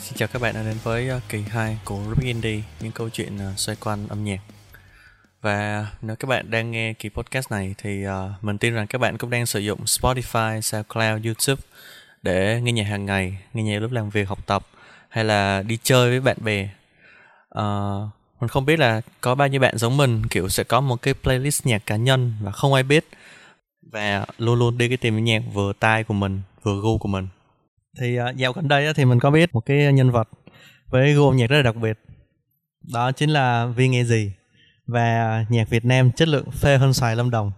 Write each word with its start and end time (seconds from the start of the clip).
Xin 0.00 0.16
chào 0.16 0.28
các 0.28 0.42
bạn 0.42 0.54
đã 0.54 0.62
đến 0.62 0.76
với 0.82 1.08
ờ, 1.08 1.20
kỳ 1.28 1.40
2 1.40 1.78
của 1.84 2.00
Rubik 2.08 2.24
Indie, 2.24 2.62
những 2.80 2.92
câu 2.92 3.08
chuyện 3.08 3.38
ờ, 3.38 3.52
xoay 3.56 3.76
quanh 3.76 4.08
âm 4.08 4.24
nhạc. 4.24 4.40
Và 5.40 5.86
nếu 6.02 6.16
các 6.16 6.28
bạn 6.28 6.50
đang 6.50 6.70
nghe 6.70 6.92
kỳ 6.92 7.08
podcast 7.08 7.50
này 7.50 7.74
thì 7.78 8.06
uh, 8.06 8.44
mình 8.44 8.58
tin 8.58 8.74
rằng 8.74 8.86
các 8.86 8.98
bạn 8.98 9.18
cũng 9.18 9.30
đang 9.30 9.46
sử 9.46 9.60
dụng 9.60 9.84
Spotify, 9.84 10.60
SoundCloud, 10.60 11.26
YouTube 11.26 11.62
để 12.22 12.60
nghe 12.60 12.72
nhạc 12.72 12.84
hàng 12.84 13.06
ngày, 13.06 13.38
nghe 13.54 13.62
nhạc 13.62 13.78
lúc 13.78 13.92
làm 13.92 14.10
việc, 14.10 14.28
học 14.28 14.46
tập 14.46 14.66
hay 15.08 15.24
là 15.24 15.62
đi 15.62 15.78
chơi 15.82 16.10
với 16.10 16.20
bạn 16.20 16.36
bè. 16.40 16.68
Uh, 17.58 18.08
mình 18.40 18.48
không 18.48 18.66
biết 18.66 18.78
là 18.78 19.00
có 19.20 19.34
bao 19.34 19.48
nhiêu 19.48 19.60
bạn 19.60 19.78
giống 19.78 19.96
mình 19.96 20.26
kiểu 20.30 20.48
sẽ 20.48 20.64
có 20.64 20.80
một 20.80 21.02
cái 21.02 21.14
playlist 21.14 21.66
nhạc 21.66 21.86
cá 21.86 21.96
nhân 21.96 22.32
và 22.42 22.52
không 22.52 22.74
ai 22.74 22.82
biết 22.82 23.04
và 23.82 24.26
luôn 24.38 24.58
luôn 24.58 24.78
đi 24.78 24.88
cái 24.88 24.96
tìm 24.96 25.24
nhạc 25.24 25.42
vừa 25.52 25.72
tai 25.72 26.04
của 26.04 26.14
mình 26.14 26.40
vừa 26.62 26.80
gu 26.80 26.98
của 26.98 27.08
mình 27.08 27.28
thì 28.00 28.18
uh, 28.20 28.36
dạo 28.36 28.52
gần 28.52 28.68
đây 28.68 28.94
thì 28.94 29.04
mình 29.04 29.18
có 29.20 29.30
biết 29.30 29.54
một 29.54 29.66
cái 29.66 29.92
nhân 29.92 30.10
vật 30.10 30.28
với 30.90 31.14
gu 31.14 31.28
âm 31.28 31.36
nhạc 31.36 31.46
rất 31.46 31.56
là 31.56 31.62
đặc 31.62 31.76
biệt 31.76 31.98
đó 32.92 33.12
chính 33.12 33.30
là 33.30 33.66
Vi 33.66 33.88
nghe 33.88 34.04
gì 34.04 34.32
và 34.86 35.44
nhạc 35.48 35.70
Việt 35.70 35.84
Nam 35.84 36.12
chất 36.12 36.28
lượng 36.28 36.50
phê 36.50 36.76
hơn 36.76 36.92
xoài 36.92 37.16
Lâm 37.16 37.30
Đồng 37.30 37.52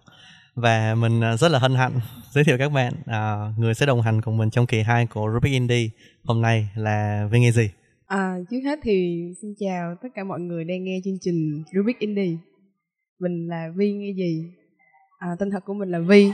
và 0.54 0.94
mình 0.94 1.20
à, 1.20 1.36
rất 1.36 1.48
là 1.48 1.58
hân 1.58 1.74
hạnh 1.74 1.92
giới 2.30 2.44
thiệu 2.44 2.58
các 2.58 2.72
bạn 2.72 2.92
à, 3.06 3.52
người 3.58 3.74
sẽ 3.74 3.86
đồng 3.86 4.02
hành 4.02 4.22
cùng 4.22 4.36
mình 4.36 4.50
trong 4.50 4.66
kỳ 4.66 4.82
2 4.82 5.06
của 5.06 5.30
Rubik 5.34 5.52
Indie 5.52 5.88
hôm 6.24 6.42
nay 6.42 6.68
là 6.74 7.28
Vi 7.32 7.40
nghe 7.40 7.50
gì 7.50 7.70
À, 8.10 8.38
trước 8.50 8.60
hết 8.64 8.78
thì 8.82 9.24
xin 9.42 9.54
chào 9.58 9.94
tất 10.02 10.08
cả 10.14 10.24
mọi 10.24 10.40
người 10.40 10.64
đang 10.64 10.84
nghe 10.84 11.00
chương 11.04 11.18
trình 11.20 11.62
Rubik 11.74 11.98
Indie. 11.98 12.36
Mình 13.20 13.48
là 13.48 13.68
Vi 13.76 13.92
nghe 13.92 14.12
gì? 14.16 14.44
À, 15.18 15.28
tên 15.38 15.50
thật 15.50 15.64
của 15.64 15.74
mình 15.74 15.90
là 15.90 15.98
Vi. 15.98 16.32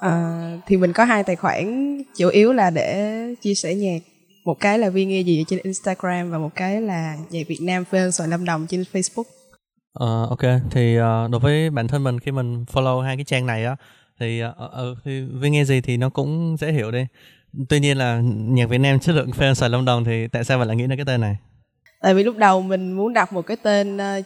À, 0.00 0.40
thì 0.66 0.76
mình 0.76 0.92
có 0.92 1.04
hai 1.04 1.24
tài 1.24 1.36
khoản 1.36 1.98
chủ 2.16 2.28
yếu 2.28 2.52
là 2.52 2.70
để 2.70 3.18
chia 3.42 3.54
sẻ 3.54 3.74
nhạc. 3.74 3.98
Một 4.44 4.60
cái 4.60 4.78
là 4.78 4.90
Vi 4.90 5.04
nghe 5.04 5.20
gì 5.20 5.44
trên 5.48 5.60
Instagram 5.62 6.30
và 6.30 6.38
một 6.38 6.54
cái 6.54 6.80
là 6.80 7.16
nhạc 7.30 7.46
Việt 7.48 7.58
Nam 7.62 7.84
phê 7.84 8.10
xoài 8.10 8.28
Lâm 8.28 8.44
Đồng 8.44 8.66
trên 8.66 8.84
Facebook. 8.92 9.24
Uh, 10.04 10.28
ok, 10.28 10.60
thì 10.70 10.98
uh, 10.98 11.30
đối 11.30 11.40
với 11.40 11.70
bản 11.70 11.88
thân 11.88 12.04
mình 12.04 12.20
khi 12.20 12.30
mình 12.30 12.64
follow 12.72 13.00
hai 13.00 13.16
cái 13.16 13.24
trang 13.24 13.46
này 13.46 13.64
á 13.64 13.76
thì 14.20 14.42
uh, 14.44 14.54
uh, 14.64 14.98
thì 15.04 15.22
Vi 15.32 15.50
nghe 15.50 15.64
gì 15.64 15.80
thì 15.80 15.96
nó 15.96 16.10
cũng 16.10 16.56
dễ 16.60 16.72
hiểu 16.72 16.90
đi 16.90 17.06
tuy 17.68 17.80
nhiên 17.80 17.96
là 17.96 18.20
nhạc 18.24 18.68
Việt 18.68 18.78
Nam 18.78 19.00
chất 19.00 19.12
lượng 19.12 19.30
fan 19.30 19.54
xoài 19.54 19.70
Lâm 19.70 19.84
Đồng 19.84 20.04
thì 20.04 20.26
tại 20.32 20.44
sao 20.44 20.58
bạn 20.58 20.66
lại 20.68 20.76
nghĩ 20.76 20.86
đến 20.86 20.98
cái 20.98 21.04
tên 21.04 21.20
này 21.20 21.36
tại 22.02 22.14
vì 22.14 22.24
lúc 22.24 22.36
đầu 22.36 22.62
mình 22.62 22.92
muốn 22.92 23.12
đặt 23.12 23.32
một 23.32 23.42
cái 23.42 23.56
tên 23.62 23.96
uh, 23.96 24.24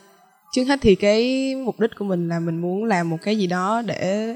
trước 0.55 0.65
hết 0.65 0.79
thì 0.83 0.95
cái 0.95 1.53
mục 1.55 1.81
đích 1.81 1.91
của 1.99 2.05
mình 2.05 2.29
là 2.29 2.41
mình 2.41 2.59
muốn 2.59 2.85
làm 2.85 3.11
một 3.11 3.19
cái 3.23 3.39
gì 3.39 3.47
đó 3.47 3.83
để 3.87 4.35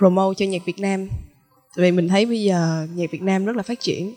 promote 0.00 0.34
cho 0.38 0.46
nhạc 0.46 0.64
Việt 0.64 0.78
Nam. 0.78 1.08
Tại 1.76 1.82
vì 1.82 1.92
mình 1.92 2.08
thấy 2.08 2.26
bây 2.26 2.42
giờ 2.42 2.86
nhạc 2.94 3.10
Việt 3.10 3.22
Nam 3.22 3.44
rất 3.44 3.56
là 3.56 3.62
phát 3.62 3.80
triển. 3.80 4.14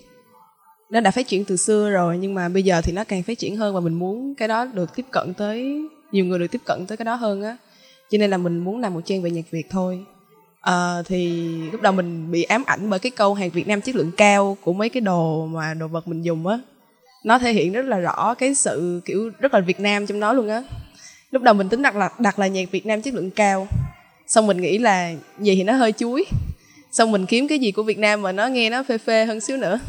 Nó 0.89 0.99
đã 0.99 1.11
phát 1.11 1.27
triển 1.27 1.45
từ 1.45 1.57
xưa 1.57 1.89
rồi 1.89 2.17
nhưng 2.17 2.33
mà 2.33 2.49
bây 2.49 2.63
giờ 2.63 2.81
thì 2.81 2.91
nó 2.91 3.03
càng 3.03 3.23
phát 3.23 3.39
triển 3.39 3.57
hơn 3.57 3.73
và 3.73 3.79
mình 3.79 3.93
muốn 3.93 4.35
cái 4.35 4.47
đó 4.47 4.65
được 4.65 4.95
tiếp 4.95 5.05
cận 5.11 5.33
tới 5.33 5.81
nhiều 6.11 6.25
người 6.25 6.39
được 6.39 6.47
tiếp 6.51 6.61
cận 6.65 6.85
tới 6.85 6.97
cái 6.97 7.05
đó 7.05 7.15
hơn 7.15 7.43
á. 7.43 7.57
Cho 8.09 8.17
nên 8.17 8.29
là 8.29 8.37
mình 8.37 8.59
muốn 8.59 8.79
làm 8.79 8.93
một 8.93 9.01
trang 9.05 9.21
về 9.21 9.31
nhạc 9.31 9.51
Việt 9.51 9.69
thôi. 9.69 10.05
À, 10.61 11.01
thì 11.05 11.47
lúc 11.71 11.81
đầu 11.81 11.93
mình 11.93 12.31
bị 12.31 12.43
ám 12.43 12.63
ảnh 12.65 12.89
bởi 12.89 12.99
cái 12.99 13.11
câu 13.11 13.33
hàng 13.33 13.49
Việt 13.49 13.67
Nam 13.67 13.81
chất 13.81 13.95
lượng 13.95 14.11
cao 14.17 14.57
của 14.61 14.73
mấy 14.73 14.89
cái 14.89 15.01
đồ 15.01 15.45
mà 15.45 15.73
đồ 15.73 15.87
vật 15.87 16.07
mình 16.07 16.21
dùng 16.21 16.47
á. 16.47 16.59
Nó 17.23 17.39
thể 17.39 17.53
hiện 17.53 17.73
rất 17.73 17.85
là 17.85 17.99
rõ 17.99 18.33
cái 18.33 18.55
sự 18.55 19.01
kiểu 19.05 19.31
rất 19.39 19.53
là 19.53 19.59
Việt 19.59 19.79
Nam 19.79 20.07
trong 20.07 20.19
đó 20.19 20.33
luôn 20.33 20.47
á. 20.47 20.63
Lúc 21.31 21.41
đầu 21.41 21.53
mình 21.53 21.69
tính 21.69 21.81
đặt 21.81 21.95
là 21.95 22.09
đặt 22.19 22.39
là 22.39 22.47
nhạc 22.47 22.71
Việt 22.71 22.85
Nam 22.85 23.01
chất 23.01 23.13
lượng 23.13 23.31
cao 23.31 23.67
xong 24.33 24.47
mình 24.47 24.61
nghĩ 24.61 24.77
là 24.77 25.13
gì 25.39 25.55
thì 25.55 25.63
nó 25.63 25.73
hơi 25.73 25.91
chuối. 25.91 26.25
Xong 26.91 27.11
mình 27.11 27.25
kiếm 27.25 27.47
cái 27.47 27.59
gì 27.59 27.71
của 27.71 27.83
Việt 27.83 27.97
Nam 27.97 28.21
mà 28.21 28.31
nó 28.31 28.47
nghe 28.47 28.69
nó 28.69 28.83
phê 28.83 28.97
phê 28.97 29.25
hơn 29.25 29.39
xíu 29.39 29.57
nữa. 29.57 29.79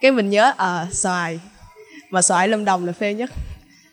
Cái 0.00 0.12
mình 0.12 0.30
nhớ 0.30 0.52
à 0.56 0.86
xoài. 0.90 1.40
Mà 2.10 2.22
xoài 2.22 2.48
Lâm 2.48 2.64
Đồng 2.64 2.86
là 2.86 2.92
phê 2.92 3.14
nhất. 3.14 3.30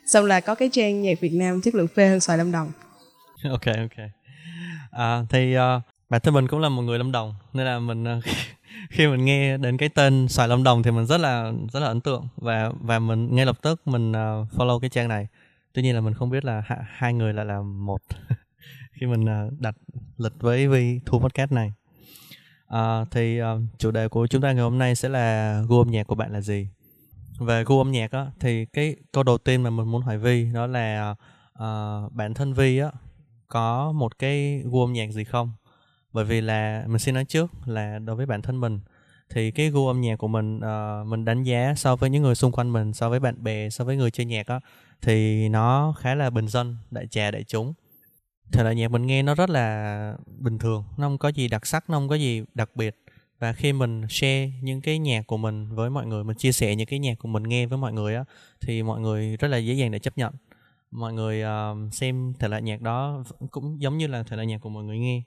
Xong 0.05 0.25
là 0.25 0.39
có 0.39 0.55
cái 0.55 0.69
trang 0.71 1.01
nhạc 1.01 1.19
Việt 1.19 1.33
Nam 1.33 1.61
chất 1.61 1.75
lượng 1.75 1.88
phê 1.95 2.07
hơn 2.07 2.19
xoài 2.19 2.38
Lâm 2.38 2.51
Đồng. 2.51 2.71
Ok 3.51 3.65
ok. 3.65 4.05
À, 4.91 5.23
thì 5.29 5.57
uh, 5.57 5.81
bản 6.09 6.21
thân 6.21 6.33
mình 6.33 6.47
cũng 6.47 6.59
là 6.59 6.69
một 6.69 6.81
người 6.81 6.97
lâm 6.97 7.11
đồng 7.11 7.35
nên 7.53 7.65
là 7.65 7.79
mình 7.79 8.03
uh, 8.17 8.23
khi 8.89 9.07
mình 9.07 9.25
nghe 9.25 9.57
đến 9.57 9.77
cái 9.77 9.89
tên 9.89 10.27
xoài 10.27 10.47
lâm 10.47 10.63
đồng 10.63 10.83
thì 10.83 10.91
mình 10.91 11.05
rất 11.05 11.17
là 11.17 11.51
rất 11.73 11.79
là 11.79 11.88
ấn 11.88 12.01
tượng. 12.01 12.27
Và 12.38 12.71
và 12.81 12.99
mình 12.99 13.35
ngay 13.35 13.45
lập 13.45 13.57
tức 13.61 13.81
mình 13.85 14.11
uh, 14.11 14.53
follow 14.53 14.79
cái 14.79 14.89
trang 14.89 15.07
này. 15.07 15.27
Tuy 15.73 15.81
nhiên 15.81 15.95
là 15.95 16.01
mình 16.01 16.13
không 16.13 16.29
biết 16.29 16.45
là 16.45 16.61
ha, 16.65 16.77
hai 16.89 17.13
người 17.13 17.33
lại 17.33 17.45
là 17.45 17.61
một. 17.61 18.01
khi 18.99 19.05
mình 19.05 19.29
à, 19.29 19.45
đặt 19.59 19.75
lịch 20.17 20.33
với 20.39 20.67
vi 20.67 20.99
thu 21.05 21.19
podcast 21.19 21.51
này. 21.51 21.73
À, 22.67 23.05
thì 23.11 23.41
uh, 23.41 23.45
chủ 23.77 23.91
đề 23.91 24.07
của 24.07 24.27
chúng 24.27 24.41
ta 24.41 24.51
ngày 24.51 24.63
hôm 24.63 24.77
nay 24.77 24.95
sẽ 24.95 25.09
là 25.09 25.61
gu 25.67 25.77
âm 25.81 25.91
nhạc 25.91 26.07
của 26.07 26.15
bạn 26.15 26.33
là 26.33 26.41
gì? 26.41 26.67
Về 27.39 27.63
gu 27.63 27.77
âm 27.77 27.91
nhạc 27.91 28.11
á 28.11 28.25
thì 28.39 28.65
cái 28.65 28.95
câu 29.11 29.23
đầu 29.23 29.37
tiên 29.37 29.63
mà 29.63 29.69
mình 29.69 29.91
muốn 29.91 30.01
hỏi 30.01 30.17
vi 30.17 30.51
đó 30.53 30.67
là 30.67 31.15
uh, 31.53 32.13
bản 32.13 32.33
thân 32.33 32.53
vi 32.53 32.77
á 32.77 32.91
có 33.47 33.91
một 33.91 34.19
cái 34.19 34.61
gu 34.65 34.83
âm 34.83 34.93
nhạc 34.93 35.11
gì 35.11 35.23
không? 35.23 35.51
Bởi 36.13 36.25
vì 36.25 36.41
là 36.41 36.83
mình 36.87 36.99
xin 36.99 37.15
nói 37.15 37.25
trước 37.25 37.51
là 37.65 37.99
đối 37.99 38.15
với 38.15 38.25
bản 38.25 38.41
thân 38.41 38.59
mình 38.59 38.79
thì 39.29 39.51
cái 39.51 39.69
gu 39.69 39.87
âm 39.87 40.01
nhạc 40.01 40.15
của 40.15 40.27
mình 40.27 40.57
uh, 40.57 41.07
mình 41.07 41.25
đánh 41.25 41.43
giá 41.43 41.73
so 41.77 41.95
với 41.95 42.09
những 42.09 42.23
người 42.23 42.35
xung 42.35 42.51
quanh 42.51 42.73
mình 42.73 42.93
so 42.93 43.09
với 43.09 43.19
bạn 43.19 43.43
bè 43.43 43.69
so 43.69 43.83
với 43.85 43.97
người 43.97 44.11
chơi 44.11 44.25
nhạc 44.25 44.47
á 44.47 44.59
thì 45.01 45.49
nó 45.49 45.93
khá 45.99 46.15
là 46.15 46.29
bình 46.29 46.47
dân 46.47 46.77
đại 46.91 47.07
trà 47.07 47.31
đại 47.31 47.43
chúng 47.43 47.73
thể 48.51 48.63
loại 48.63 48.75
nhạc 48.75 48.87
mình 48.87 49.07
nghe 49.07 49.23
nó 49.23 49.35
rất 49.35 49.49
là 49.49 50.15
bình 50.37 50.57
thường 50.57 50.83
nó 50.97 51.05
không 51.05 51.17
có 51.17 51.29
gì 51.29 51.47
đặc 51.47 51.65
sắc 51.65 51.89
nó 51.89 51.97
không 51.97 52.09
có 52.09 52.15
gì 52.15 52.43
đặc 52.53 52.69
biệt. 52.75 53.03
Và 53.39 53.53
khi 53.53 53.73
mình 53.73 54.05
share 54.09 54.51
những 54.61 54.81
cái 54.81 54.99
nhạc 54.99 55.27
của 55.27 55.37
mình 55.37 55.75
với 55.75 55.89
mọi 55.89 56.05
người 56.05 56.23
mình 56.23 56.37
chia 56.37 56.51
sẻ 56.51 56.75
những 56.75 56.87
cái 56.87 56.99
nhạc 56.99 57.19
của 57.19 57.27
mình 57.27 57.43
nghe 57.43 57.65
với 57.65 57.77
mọi 57.77 57.93
người 57.93 58.15
á 58.15 58.23
thì 58.61 58.83
mọi 58.83 58.99
người 58.99 59.37
rất 59.37 59.47
là 59.47 59.57
dễ 59.57 59.73
dàng 59.73 59.91
để 59.91 59.99
chấp 59.99 60.17
nhận. 60.17 60.33
Mọi 60.91 61.13
người 61.13 61.43
uh, 61.43 61.93
xem 61.93 62.33
thể 62.39 62.47
loại 62.47 62.61
nhạc 62.61 62.81
đó 62.81 63.23
cũng 63.51 63.81
giống 63.81 63.97
như 63.97 64.07
là 64.07 64.23
thể 64.23 64.35
loại 64.35 64.47
nhạc 64.47 64.57
của 64.57 64.69
mọi 64.69 64.83
người 64.83 64.99
nghe. 64.99 65.21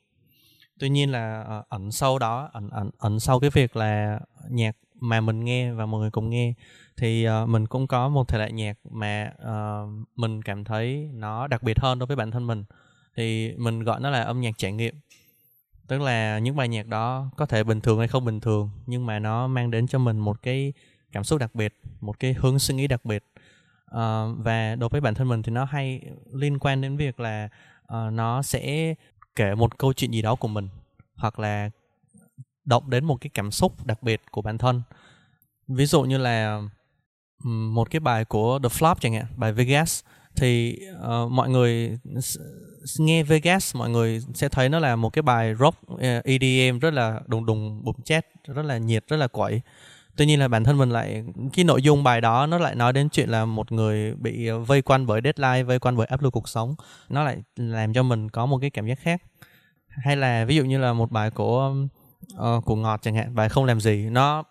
Tuy 0.79 0.89
nhiên 0.89 1.11
là 1.11 1.45
uh, 1.59 1.69
ẩn 1.69 1.93
sâu 1.93 2.19
đó 2.19 2.51
ẩn 2.53 2.71
ẩn 2.71 2.91
ẩn 2.99 3.21
sâu 3.21 3.41
cái 3.41 3.51
việc 3.51 3.77
là 3.77 4.21
nhạc 4.49 4.77
mà 4.95 5.21
mình 5.21 5.45
nghe 5.45 5.73
và 5.73 5.87
mọi 5.87 6.01
người 6.01 6.11
cùng 6.11 6.31
nghe 6.31 6.55
thì 6.97 7.29
uh, 7.29 7.49
mình 7.49 7.67
cũng 7.67 7.87
có 7.87 8.09
một 8.09 8.29
thể 8.29 8.39
loại 8.39 8.53
nhạc 8.53 8.79
mà 8.91 9.33
uh, 9.43 10.09
mình 10.17 10.43
cảm 10.43 10.65
thấy 10.65 11.11
nó 11.15 11.47
đặc 11.47 11.63
biệt 11.63 11.81
hơn 11.81 11.99
đối 11.99 12.07
với 12.07 12.17
bản 12.17 12.31
thân 12.31 12.47
mình 12.47 12.65
thì 13.17 13.55
mình 13.57 13.83
gọi 13.83 14.01
nó 14.01 14.11
là 14.11 14.23
âm 14.23 14.41
nhạc 14.41 14.59
trải 14.59 14.73
nghiệm. 14.73 14.95
Tức 15.87 16.01
là 16.01 16.39
những 16.39 16.57
bài 16.57 16.69
nhạc 16.69 16.87
đó 16.87 17.31
có 17.37 17.47
thể 17.47 17.65
bình 17.65 17.81
thường 17.81 17.99
hay 17.99 18.09
không 18.09 18.25
bình 18.25 18.41
thường 18.41 18.71
nhưng 18.87 19.07
mà 19.07 19.19
nó 19.19 19.47
mang 19.47 19.71
đến 19.71 19.87
cho 19.87 19.99
mình 19.99 20.19
một 20.19 20.43
cái 20.43 20.73
cảm 21.13 21.25
xúc 21.25 21.41
đặc 21.41 21.55
biệt 21.55 21.75
một 22.01 22.21
cái 22.21 22.33
hướng 22.33 22.59
suy 22.59 22.75
nghĩ 22.75 22.87
đặc 22.87 23.05
biệt. 23.05 23.25
Uh, 23.95 24.39
và 24.39 24.77
đối 24.77 24.89
với 24.89 25.01
bản 25.01 25.15
thân 25.15 25.29
mình 25.29 25.43
thì 25.43 25.53
nó 25.53 25.65
hay 25.65 26.01
liên 26.33 26.59
quan 26.59 26.81
đến 26.81 26.97
việc 26.97 27.21
là 27.21 27.49
uh, 27.83 28.13
nó 28.13 28.43
sẽ 28.43 28.95
kể 29.35 29.55
một 29.55 29.79
câu 29.79 29.93
chuyện 29.93 30.11
gì 30.11 30.23
đó 30.23 30.35
của 30.35 30.49
mình 30.49 30.69
hoặc 31.15 31.39
là 31.39 31.71
động 32.65 32.91
đến 32.91 33.05
một 33.05 33.21
cái 33.21 33.31
cảm 33.35 33.51
xúc 33.51 33.87
đặc 33.87 34.03
biệt 34.03 34.23
của 34.31 34.43
bản 34.43 34.59
thân. 34.59 34.83
Ví 35.69 35.87
dụ 35.87 36.03
như 36.03 36.19
là 36.19 36.63
một 37.45 37.91
cái 37.91 38.01
bài 38.01 38.25
của 38.25 38.59
The 38.63 38.69
Flop 38.69 38.95
chẳng 39.01 39.13
hạn 39.13 39.27
bài 39.37 39.53
Vegas 39.53 40.05
thì 40.37 40.79
uh, 40.95 41.33
mọi 41.33 41.51
người 41.51 41.99
nghe 42.99 43.23
Vegas 43.23 43.77
mọi 43.77 43.91
người 43.91 44.21
sẽ 44.35 44.49
thấy 44.49 44.69
nó 44.69 44.79
là 44.79 44.97
một 44.97 45.11
cái 45.11 45.23
bài 45.23 45.55
rock 45.55 45.79
ờ, 45.89 46.23
EDM 46.25 46.79
rất 46.79 46.95
là 46.95 47.21
đùng 47.27 47.47
đùng 47.47 47.85
bùm 47.85 47.95
chét 48.05 48.27
rất 48.45 48.65
là 48.65 48.79
nhiệt 48.79 49.05
rất 49.09 49.17
là 49.17 49.27
quẩy. 49.27 49.61
Tuy 50.17 50.27
nhiên 50.27 50.41
là 50.41 50.49
bản 50.49 50.65
thân 50.65 50.79
mình 50.79 50.91
lại 50.91 51.25
cái 51.53 51.65
nội 51.65 51.83
dung 51.83 52.05
bài 52.05 52.21
đó 52.21 52.47
nó 52.47 52.59
lại 52.59 52.75
nói 52.75 52.93
đến 52.93 53.09
chuyện 53.09 53.29
là 53.29 53.45
một 53.45 53.73
người 53.73 54.15
bị 54.15 54.47
ờ, 54.47 54.59
vây 54.59 54.83
quanh 54.83 55.07
bởi 55.07 55.21
deadline 55.25 55.63
vây 55.63 55.79
quanh 55.79 55.97
bởi 55.97 56.07
áp 56.07 56.23
lực 56.23 56.31
cuộc 56.31 56.49
sống. 56.49 56.75
Nó 57.09 57.25
lại 57.25 57.37
làm 57.57 57.93
cho 57.93 58.03
mình 58.03 58.29
có 58.29 58.47
một 58.47 58.59
cái 58.61 58.71
cảm 58.71 58.87
giác 58.87 58.99
khác. 59.01 59.23
Hay 59.89 60.17
là 60.17 60.45
ví 60.45 60.57
dụ 60.57 60.65
như 60.65 60.79
là 60.79 60.93
một 60.93 61.11
bài 61.11 61.31
của 61.31 61.75
uh, 62.35 62.65
của 62.65 62.77
ngọt 62.77 63.01
chẳng 63.03 63.15
hạn 63.15 63.35
bài 63.35 63.49
không 63.49 63.65
làm 63.65 63.81
gì 63.81 64.07
nó 64.11 64.45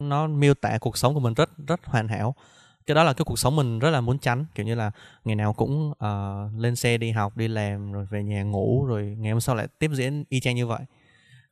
nó 0.00 0.26
miêu 0.26 0.54
tả 0.54 0.78
cuộc 0.78 0.98
sống 0.98 1.14
của 1.14 1.20
mình 1.20 1.34
rất 1.34 1.50
rất 1.66 1.80
hoàn 1.84 2.08
hảo 2.08 2.34
cái 2.86 2.94
đó 2.94 3.04
là 3.04 3.12
cái 3.12 3.24
cuộc 3.24 3.38
sống 3.38 3.56
mình 3.56 3.78
rất 3.78 3.90
là 3.90 4.00
muốn 4.00 4.18
tránh. 4.18 4.44
Kiểu 4.54 4.66
như 4.66 4.74
là 4.74 4.90
ngày 5.24 5.36
nào 5.36 5.52
cũng 5.52 5.90
uh, 5.90 6.60
lên 6.60 6.76
xe 6.76 6.98
đi 6.98 7.10
học 7.10 7.36
đi 7.36 7.48
làm 7.48 7.92
rồi 7.92 8.06
về 8.10 8.22
nhà 8.22 8.42
ngủ 8.42 8.84
rồi 8.86 9.16
ngày 9.18 9.32
hôm 9.32 9.40
sau 9.40 9.54
lại 9.54 9.68
tiếp 9.78 9.90
diễn 9.94 10.24
y 10.28 10.40
chang 10.40 10.56
như 10.56 10.66
vậy. 10.66 10.80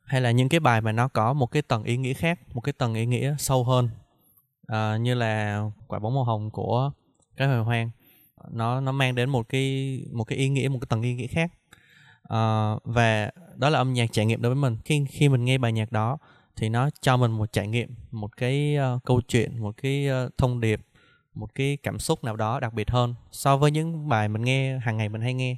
Hay 0.03 0.21
là 0.21 0.31
những 0.31 0.49
cái 0.49 0.59
bài 0.59 0.81
mà 0.81 0.91
nó 0.91 1.07
có 1.07 1.33
một 1.33 1.45
cái 1.45 1.61
tầng 1.61 1.83
ý 1.83 1.97
nghĩa 1.97 2.13
khác 2.13 2.39
một 2.53 2.61
cái 2.61 2.73
tầng 2.73 2.93
ý 2.93 3.05
nghĩa 3.05 3.35
sâu 3.39 3.63
hơn. 3.63 3.89
Uh, 4.71 5.01
như 5.01 5.13
là 5.13 5.63
quả 5.87 5.99
bóng 5.99 6.15
màu 6.15 6.23
hồng 6.23 6.49
của 6.49 6.91
cái 7.37 7.47
hồi 7.47 7.63
hoang. 7.63 7.89
Nó 8.51 8.81
nó 8.81 8.91
mang 8.91 9.15
đến 9.15 9.29
một 9.29 9.49
cái 9.49 9.99
một 10.11 10.23
cái 10.23 10.37
ý 10.37 10.49
nghĩa 10.49 10.67
một 10.67 10.79
cái 10.81 10.87
tầng 10.89 11.01
ý 11.01 11.13
nghĩa 11.13 11.27
khác. 11.27 11.51
Uh, 12.23 12.83
và 12.83 13.31
đó 13.55 13.69
là 13.69 13.79
âm 13.79 13.93
nhạc 13.93 14.11
trải 14.11 14.25
nghiệm 14.25 14.41
đối 14.41 14.55
với 14.55 14.61
mình. 14.61 14.77
Khi 14.85 15.05
khi 15.09 15.29
mình 15.29 15.45
nghe 15.45 15.57
bài 15.57 15.71
nhạc 15.71 15.91
đó 15.91 16.17
thì 16.55 16.69
nó 16.69 16.89
cho 17.01 17.17
mình 17.17 17.31
một 17.31 17.51
trải 17.51 17.67
nghiệm 17.67 17.95
một 18.11 18.37
cái 18.37 18.77
uh, 18.95 19.03
câu 19.03 19.21
chuyện 19.27 19.61
một 19.61 19.77
cái 19.81 20.07
uh, 20.25 20.37
thông 20.37 20.61
điệp 20.61 20.81
một 21.33 21.55
cái 21.55 21.77
cảm 21.83 21.99
xúc 21.99 22.23
nào 22.23 22.35
đó 22.35 22.59
đặc 22.59 22.73
biệt 22.73 22.91
hơn 22.91 23.15
so 23.31 23.57
với 23.57 23.71
những 23.71 24.09
bài 24.09 24.27
mình 24.27 24.41
nghe 24.41 24.79
hàng 24.79 24.97
ngày 24.97 25.09
mình 25.09 25.21
hay 25.21 25.33
nghe. 25.33 25.57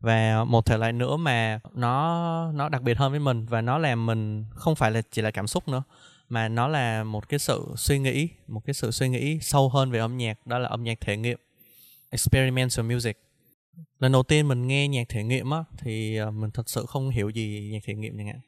Và 0.00 0.44
một 0.44 0.66
thể 0.66 0.76
loại 0.76 0.92
nữa 0.92 1.16
mà 1.16 1.60
nó 1.74 2.52
nó 2.52 2.68
đặc 2.68 2.82
biệt 2.82 2.98
hơn 2.98 3.10
với 3.10 3.20
mình 3.20 3.46
và 3.46 3.60
nó 3.60 3.78
làm 3.78 4.06
mình 4.06 4.44
không 4.54 4.74
phải 4.74 4.90
là 4.90 5.02
chỉ 5.10 5.22
là 5.22 5.30
cảm 5.30 5.46
xúc 5.46 5.68
nữa 5.68 5.82
mà 6.28 6.48
nó 6.48 6.68
là 6.68 7.04
một 7.04 7.28
cái 7.28 7.38
sự 7.38 7.66
suy 7.76 7.98
nghĩ 7.98 8.28
một 8.46 8.60
cái 8.66 8.74
sự 8.74 8.90
suy 8.90 9.08
nghĩ 9.08 9.40
sâu 9.40 9.68
hơn 9.68 9.90
về 9.90 9.98
âm 9.98 10.16
nhạc 10.16 10.46
đó 10.46 10.58
là 10.58 10.68
âm 10.68 10.84
nhạc 10.84 11.00
thể 11.00 11.16
nghiệm 11.16 11.38
experimental 12.10 12.92
music. 12.94 13.16
Lần 13.98 14.12
đầu 14.12 14.22
tiên 14.22 14.48
mình 14.48 14.66
nghe 14.66 14.88
nhạc 14.88 15.08
thể 15.08 15.24
nghiệm 15.24 15.50
á 15.50 15.64
thì 15.78 16.16
ờ, 16.16 16.30
mình 16.30 16.50
thật 16.50 16.68
sự 16.68 16.86
không 16.86 17.10
hiểu 17.10 17.28
gì 17.28 17.68
nhạc 17.72 17.80
thể 17.84 17.94
nghiệm 17.94 18.16
chẳng 18.18 18.26
hạn 18.26 18.40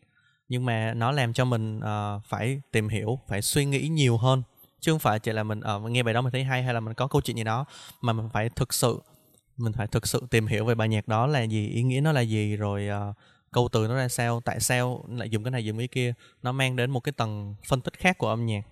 nhưng 0.52 0.64
mà 0.64 0.94
nó 0.94 1.12
làm 1.12 1.32
cho 1.32 1.44
mình 1.44 1.78
uh, 1.78 2.24
phải 2.24 2.60
tìm 2.72 2.88
hiểu 2.88 3.18
phải 3.28 3.42
suy 3.42 3.64
nghĩ 3.64 3.88
nhiều 3.88 4.16
hơn 4.16 4.42
chứ 4.82 4.92
không 4.92 4.98
phải 4.98 5.18
chỉ 5.18 5.32
là 5.32 5.42
mình 5.42 5.60
ở 5.60 5.76
uh, 5.76 5.90
nghe 5.90 6.02
bài 6.02 6.14
đó 6.14 6.20
mình 6.20 6.32
thấy 6.32 6.44
hay 6.44 6.62
hay 6.62 6.74
là 6.74 6.80
mình 6.80 6.94
có 6.94 7.06
câu 7.06 7.20
chuyện 7.20 7.36
gì 7.36 7.44
đó 7.44 7.64
mà 8.00 8.12
mình 8.12 8.28
phải 8.32 8.48
thực 8.48 8.74
sự 8.74 9.00
mình 9.56 9.72
phải 9.72 9.86
thực 9.86 10.06
sự 10.06 10.22
tìm 10.30 10.46
hiểu 10.46 10.64
về 10.64 10.74
bài 10.74 10.88
nhạc 10.88 11.08
đó 11.08 11.26
là 11.26 11.42
gì 11.42 11.68
ý 11.68 11.82
nghĩa 11.82 12.00
nó 12.00 12.12
là 12.12 12.20
gì 12.20 12.56
rồi 12.56 12.88
uh, 13.10 13.16
câu 13.52 13.68
từ 13.72 13.88
nó 13.88 13.96
ra 13.96 14.08
sao 14.08 14.40
tại 14.40 14.60
sao 14.60 15.04
lại 15.08 15.30
dùng 15.30 15.44
cái 15.44 15.50
này 15.50 15.64
dùng 15.64 15.78
cái 15.78 15.88
kia. 15.88 16.14
Nó 16.42 16.52
mang 16.52 16.76
đến 16.76 16.90
một 16.90 17.00
cái 17.00 17.12
tầng 17.12 17.54
phân 17.68 17.80
tích 17.80 17.98
khác 17.98 18.18
của 18.18 18.28
âm 18.28 18.46
nhạc. 18.46 18.62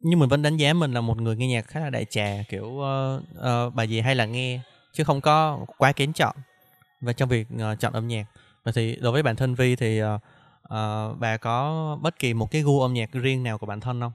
Nhưng 0.00 0.18
mình 0.18 0.28
vẫn 0.28 0.42
đánh 0.42 0.56
giá 0.56 0.72
mình 0.72 0.92
là 0.92 1.00
một 1.00 1.20
người 1.20 1.36
nghe 1.36 1.46
nhạc 1.46 1.66
khá 1.66 1.80
là 1.80 1.90
đại 1.90 2.04
trà 2.04 2.42
kiểu 2.48 2.66
uh, 2.66 3.22
uh, 3.38 3.74
bài 3.74 3.88
gì 3.88 4.00
hay 4.00 4.14
là 4.14 4.24
nghe 4.24 4.60
chứ 4.92 5.04
không 5.04 5.20
có 5.20 5.66
quá 5.78 5.92
kén 5.92 6.12
chọn 6.12 6.36
và 7.00 7.12
trong 7.12 7.28
việc 7.28 7.48
uh, 7.54 7.80
chọn 7.80 7.92
âm 7.92 8.08
nhạc. 8.08 8.26
Và 8.64 8.72
thì 8.74 8.96
đối 8.96 9.12
với 9.12 9.22
bản 9.22 9.36
thân 9.36 9.54
vi 9.54 9.76
thì 9.76 10.02
uh, 10.02 10.06
uh, 10.64 11.18
bà 11.18 11.36
có 11.36 11.98
bất 12.02 12.18
kỳ 12.18 12.34
một 12.34 12.50
cái 12.50 12.62
gu 12.62 12.80
âm 12.80 12.94
nhạc 12.94 13.12
riêng 13.12 13.42
nào 13.42 13.58
của 13.58 13.66
bản 13.66 13.80
thân 13.80 14.00
không? 14.00 14.12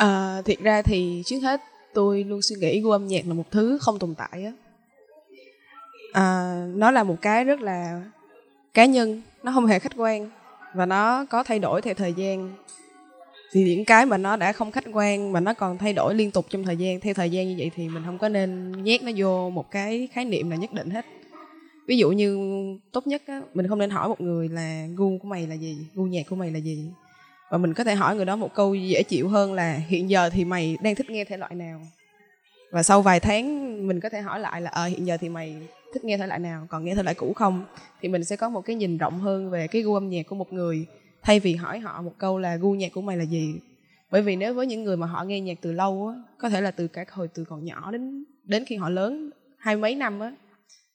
À, 0.00 0.42
thiệt 0.44 0.58
ra 0.60 0.82
thì 0.82 1.22
trước 1.26 1.38
hết 1.42 1.60
tôi 1.94 2.24
luôn 2.24 2.42
suy 2.42 2.56
nghĩ 2.56 2.80
gu 2.80 2.90
âm 2.90 3.06
nhạc 3.06 3.26
là 3.26 3.34
một 3.34 3.50
thứ 3.50 3.78
không 3.80 3.98
tồn 3.98 4.14
tại 4.14 4.44
á. 4.44 4.52
À, 6.12 6.54
nó 6.74 6.90
là 6.90 7.04
một 7.04 7.16
cái 7.22 7.44
rất 7.44 7.60
là 7.60 8.02
cá 8.74 8.84
nhân 8.84 9.22
nó 9.42 9.52
không 9.52 9.66
hề 9.66 9.78
khách 9.78 9.92
quan 9.96 10.30
và 10.74 10.86
nó 10.86 11.24
có 11.24 11.42
thay 11.42 11.58
đổi 11.58 11.82
theo 11.82 11.94
thời 11.94 12.12
gian. 12.12 12.52
Thì 13.52 13.64
những 13.64 13.84
cái 13.84 14.06
mà 14.06 14.16
nó 14.16 14.36
đã 14.36 14.52
không 14.52 14.70
khách 14.70 14.84
quan 14.92 15.32
mà 15.32 15.40
nó 15.40 15.54
còn 15.54 15.78
thay 15.78 15.92
đổi 15.92 16.14
liên 16.14 16.30
tục 16.30 16.46
trong 16.48 16.64
thời 16.64 16.76
gian 16.76 17.00
theo 17.00 17.14
thời 17.14 17.30
gian 17.30 17.48
như 17.48 17.54
vậy 17.58 17.70
thì 17.74 17.88
mình 17.88 18.02
không 18.06 18.18
có 18.18 18.28
nên 18.28 18.72
nhét 18.84 19.02
nó 19.02 19.12
vô 19.16 19.50
một 19.50 19.70
cái 19.70 20.08
khái 20.12 20.24
niệm 20.24 20.50
là 20.50 20.56
nhất 20.56 20.72
định 20.72 20.90
hết. 20.90 21.06
Ví 21.86 21.98
dụ 21.98 22.10
như 22.10 22.38
tốt 22.92 23.06
nhất 23.06 23.22
á, 23.26 23.42
mình 23.54 23.68
không 23.68 23.78
nên 23.78 23.90
hỏi 23.90 24.08
một 24.08 24.20
người 24.20 24.48
là 24.48 24.86
gu 24.96 25.18
của 25.18 25.28
mày 25.28 25.46
là 25.46 25.54
gì 25.54 25.76
gu 25.94 26.04
nhạc 26.04 26.22
của 26.30 26.36
mày 26.36 26.50
là 26.50 26.58
gì 26.58 26.84
và 27.50 27.58
mình 27.58 27.74
có 27.74 27.84
thể 27.84 27.94
hỏi 27.94 28.16
người 28.16 28.24
đó 28.24 28.36
một 28.36 28.54
câu 28.54 28.74
dễ 28.74 29.02
chịu 29.02 29.28
hơn 29.28 29.52
là, 29.52 29.72
hiện 29.72 30.10
giờ 30.10 30.30
thì 30.30 30.44
mày 30.44 30.76
đang 30.82 30.94
thích 30.94 31.10
nghe 31.10 31.24
thể 31.24 31.36
loại 31.36 31.54
nào? 31.54 31.80
Và 32.70 32.82
sau 32.82 33.02
vài 33.02 33.20
tháng, 33.20 33.86
mình 33.86 34.00
có 34.00 34.08
thể 34.08 34.20
hỏi 34.20 34.40
lại 34.40 34.60
là 34.60 34.70
ờ 34.70 34.86
hiện 34.86 35.06
giờ 35.06 35.16
thì 35.16 35.28
mày 35.28 35.56
thích 35.94 36.04
nghe 36.04 36.18
thể 36.18 36.26
loại 36.26 36.38
nào? 36.38 36.66
Còn 36.70 36.84
nghe 36.84 36.94
thể 36.94 37.02
loại 37.02 37.14
cũ 37.14 37.32
không? 37.32 37.64
Thì 38.00 38.08
mình 38.08 38.24
sẽ 38.24 38.36
có 38.36 38.48
một 38.48 38.60
cái 38.60 38.76
nhìn 38.76 38.98
rộng 38.98 39.20
hơn 39.20 39.50
về 39.50 39.66
cái 39.66 39.82
gu 39.82 39.94
âm 39.94 40.08
nhạc 40.08 40.26
của 40.26 40.36
một 40.36 40.52
người, 40.52 40.86
thay 41.22 41.40
vì 41.40 41.54
hỏi 41.54 41.78
họ 41.78 42.02
một 42.02 42.12
câu 42.18 42.38
là, 42.38 42.56
gu 42.56 42.72
nhạc 42.72 42.92
của 42.92 43.00
mày 43.00 43.16
là 43.16 43.24
gì? 43.24 43.54
Bởi 44.10 44.22
vì 44.22 44.36
nếu 44.36 44.54
với 44.54 44.66
những 44.66 44.84
người 44.84 44.96
mà 44.96 45.06
họ 45.06 45.24
nghe 45.24 45.40
nhạc 45.40 45.58
từ 45.60 45.72
lâu 45.72 46.08
á, 46.08 46.22
có 46.38 46.48
thể 46.48 46.60
là 46.60 46.70
từ 46.70 46.88
cả 46.88 47.04
hồi 47.10 47.28
từ 47.34 47.44
còn 47.44 47.64
nhỏ 47.64 47.90
đến 47.90 48.24
đến 48.44 48.64
khi 48.64 48.76
họ 48.76 48.88
lớn, 48.88 49.30
hai 49.58 49.76
mấy 49.76 49.94
năm 49.94 50.20
á, 50.20 50.32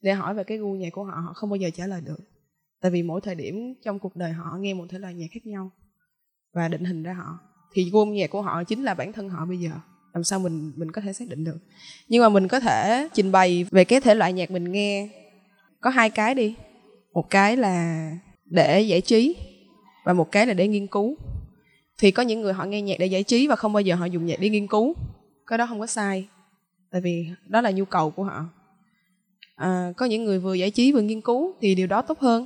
để 0.01 0.13
hỏi 0.13 0.33
về 0.33 0.43
cái 0.43 0.57
gu 0.57 0.73
nhạc 0.73 0.89
của 0.93 1.03
họ 1.03 1.21
họ 1.25 1.33
không 1.33 1.49
bao 1.49 1.57
giờ 1.57 1.69
trả 1.75 1.87
lời 1.87 2.01
được. 2.05 2.19
Tại 2.81 2.91
vì 2.91 3.03
mỗi 3.03 3.21
thời 3.21 3.35
điểm 3.35 3.73
trong 3.83 3.99
cuộc 3.99 4.15
đời 4.15 4.31
họ 4.31 4.57
nghe 4.59 4.73
một 4.73 4.85
thể 4.89 4.99
loại 4.99 5.13
nhạc 5.13 5.27
khác 5.31 5.45
nhau 5.45 5.71
và 6.55 6.67
định 6.67 6.83
hình 6.83 7.03
ra 7.03 7.13
họ. 7.13 7.39
Thì 7.73 7.89
gu 7.89 7.99
âm 7.99 8.13
nhạc 8.13 8.29
của 8.29 8.41
họ 8.41 8.63
chính 8.63 8.83
là 8.83 8.93
bản 8.93 9.13
thân 9.13 9.29
họ 9.29 9.45
bây 9.45 9.57
giờ. 9.57 9.69
Làm 10.13 10.23
sao 10.23 10.39
mình 10.39 10.71
mình 10.75 10.91
có 10.91 11.01
thể 11.01 11.13
xác 11.13 11.27
định 11.29 11.43
được? 11.43 11.57
Nhưng 12.07 12.21
mà 12.21 12.29
mình 12.29 12.47
có 12.47 12.59
thể 12.59 13.07
trình 13.13 13.31
bày 13.31 13.65
về 13.71 13.85
cái 13.85 14.01
thể 14.01 14.15
loại 14.15 14.33
nhạc 14.33 14.51
mình 14.51 14.71
nghe. 14.71 15.09
Có 15.81 15.89
hai 15.89 16.09
cái 16.09 16.35
đi. 16.35 16.55
Một 17.13 17.29
cái 17.29 17.57
là 17.57 18.11
để 18.45 18.81
giải 18.81 19.01
trí 19.01 19.35
và 20.05 20.13
một 20.13 20.31
cái 20.31 20.47
là 20.47 20.53
để 20.53 20.67
nghiên 20.67 20.87
cứu. 20.87 21.17
Thì 21.97 22.11
có 22.11 22.23
những 22.23 22.41
người 22.41 22.53
họ 22.53 22.65
nghe 22.65 22.81
nhạc 22.81 22.95
để 22.99 23.05
giải 23.05 23.23
trí 23.23 23.47
và 23.47 23.55
không 23.55 23.73
bao 23.73 23.81
giờ 23.81 23.95
họ 23.95 24.05
dùng 24.05 24.25
nhạc 24.25 24.39
để 24.39 24.49
nghiên 24.49 24.67
cứu. 24.67 24.95
Cái 25.47 25.57
đó 25.57 25.65
không 25.67 25.79
có 25.79 25.87
sai 25.87 26.27
tại 26.91 27.01
vì 27.01 27.27
đó 27.47 27.61
là 27.61 27.71
nhu 27.71 27.85
cầu 27.85 28.11
của 28.11 28.23
họ. 28.23 28.45
À, 29.55 29.93
có 29.97 30.05
những 30.05 30.23
người 30.23 30.39
vừa 30.39 30.53
giải 30.53 30.71
trí 30.71 30.91
vừa 30.91 31.01
nghiên 31.01 31.21
cứu 31.21 31.53
thì 31.61 31.75
điều 31.75 31.87
đó 31.87 32.01
tốt 32.01 32.19
hơn 32.19 32.45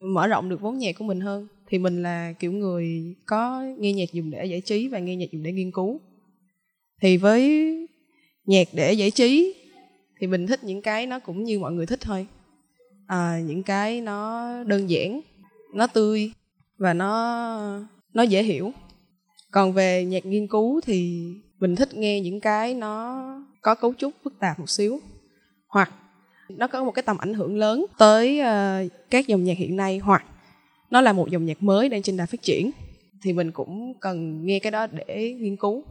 mở 0.00 0.26
rộng 0.26 0.48
được 0.48 0.60
vốn 0.60 0.78
nhạc 0.78 0.92
của 0.98 1.04
mình 1.04 1.20
hơn 1.20 1.46
thì 1.68 1.78
mình 1.78 2.02
là 2.02 2.32
kiểu 2.32 2.52
người 2.52 3.14
có 3.26 3.62
nghe 3.78 3.92
nhạc 3.92 4.12
dùng 4.12 4.30
để 4.30 4.44
giải 4.44 4.60
trí 4.60 4.88
và 4.88 4.98
nghe 4.98 5.16
nhạc 5.16 5.26
dùng 5.32 5.42
để 5.42 5.52
nghiên 5.52 5.70
cứu. 5.72 6.00
Thì 7.00 7.16
với 7.16 7.72
nhạc 8.46 8.68
để 8.72 8.92
giải 8.92 9.10
trí 9.10 9.54
thì 10.20 10.26
mình 10.26 10.46
thích 10.46 10.64
những 10.64 10.82
cái 10.82 11.06
nó 11.06 11.18
cũng 11.18 11.44
như 11.44 11.58
mọi 11.58 11.72
người 11.72 11.86
thích 11.86 12.00
thôi. 12.00 12.26
À, 13.06 13.40
những 13.46 13.62
cái 13.62 14.00
nó 14.00 14.48
đơn 14.64 14.90
giản 14.90 15.20
nó 15.74 15.86
tươi 15.86 16.32
và 16.78 16.94
nó 16.94 17.80
nó 18.14 18.22
dễ 18.22 18.42
hiểu. 18.42 18.72
Còn 19.50 19.72
về 19.72 20.04
nhạc 20.04 20.26
nghiên 20.26 20.46
cứu 20.46 20.80
thì 20.80 21.26
mình 21.58 21.76
thích 21.76 21.94
nghe 21.94 22.20
những 22.20 22.40
cái 22.40 22.74
nó 22.74 23.24
có 23.62 23.74
cấu 23.74 23.94
trúc 23.94 24.12
phức 24.24 24.38
tạp 24.40 24.58
một 24.58 24.70
xíu. 24.70 25.00
Hoặc 25.68 25.92
nó 26.48 26.66
có 26.66 26.84
một 26.84 26.92
cái 26.92 27.02
tầm 27.02 27.18
ảnh 27.18 27.34
hưởng 27.34 27.56
lớn 27.56 27.86
tới 27.98 28.40
uh, 28.40 28.92
các 29.10 29.26
dòng 29.26 29.44
nhạc 29.44 29.58
hiện 29.58 29.76
nay 29.76 29.98
hoặc 29.98 30.24
nó 30.90 31.00
là 31.00 31.12
một 31.12 31.30
dòng 31.30 31.46
nhạc 31.46 31.62
mới 31.62 31.88
đang 31.88 32.02
trên 32.02 32.16
đà 32.16 32.26
phát 32.26 32.42
triển. 32.42 32.70
Thì 33.22 33.32
mình 33.32 33.52
cũng 33.52 33.94
cần 34.00 34.46
nghe 34.46 34.58
cái 34.58 34.72
đó 34.72 34.86
để 34.86 35.34
nghiên 35.40 35.56
cứu. 35.56 35.84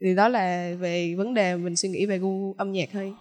Thì 0.00 0.14
đó 0.14 0.28
là 0.28 0.74
về 0.78 1.14
vấn 1.14 1.34
đề 1.34 1.56
mình 1.56 1.76
suy 1.76 1.88
nghĩ 1.88 2.06
về 2.06 2.18
gu 2.18 2.54
âm 2.58 2.72
nhạc 2.72 2.88
thôi. 2.92 3.14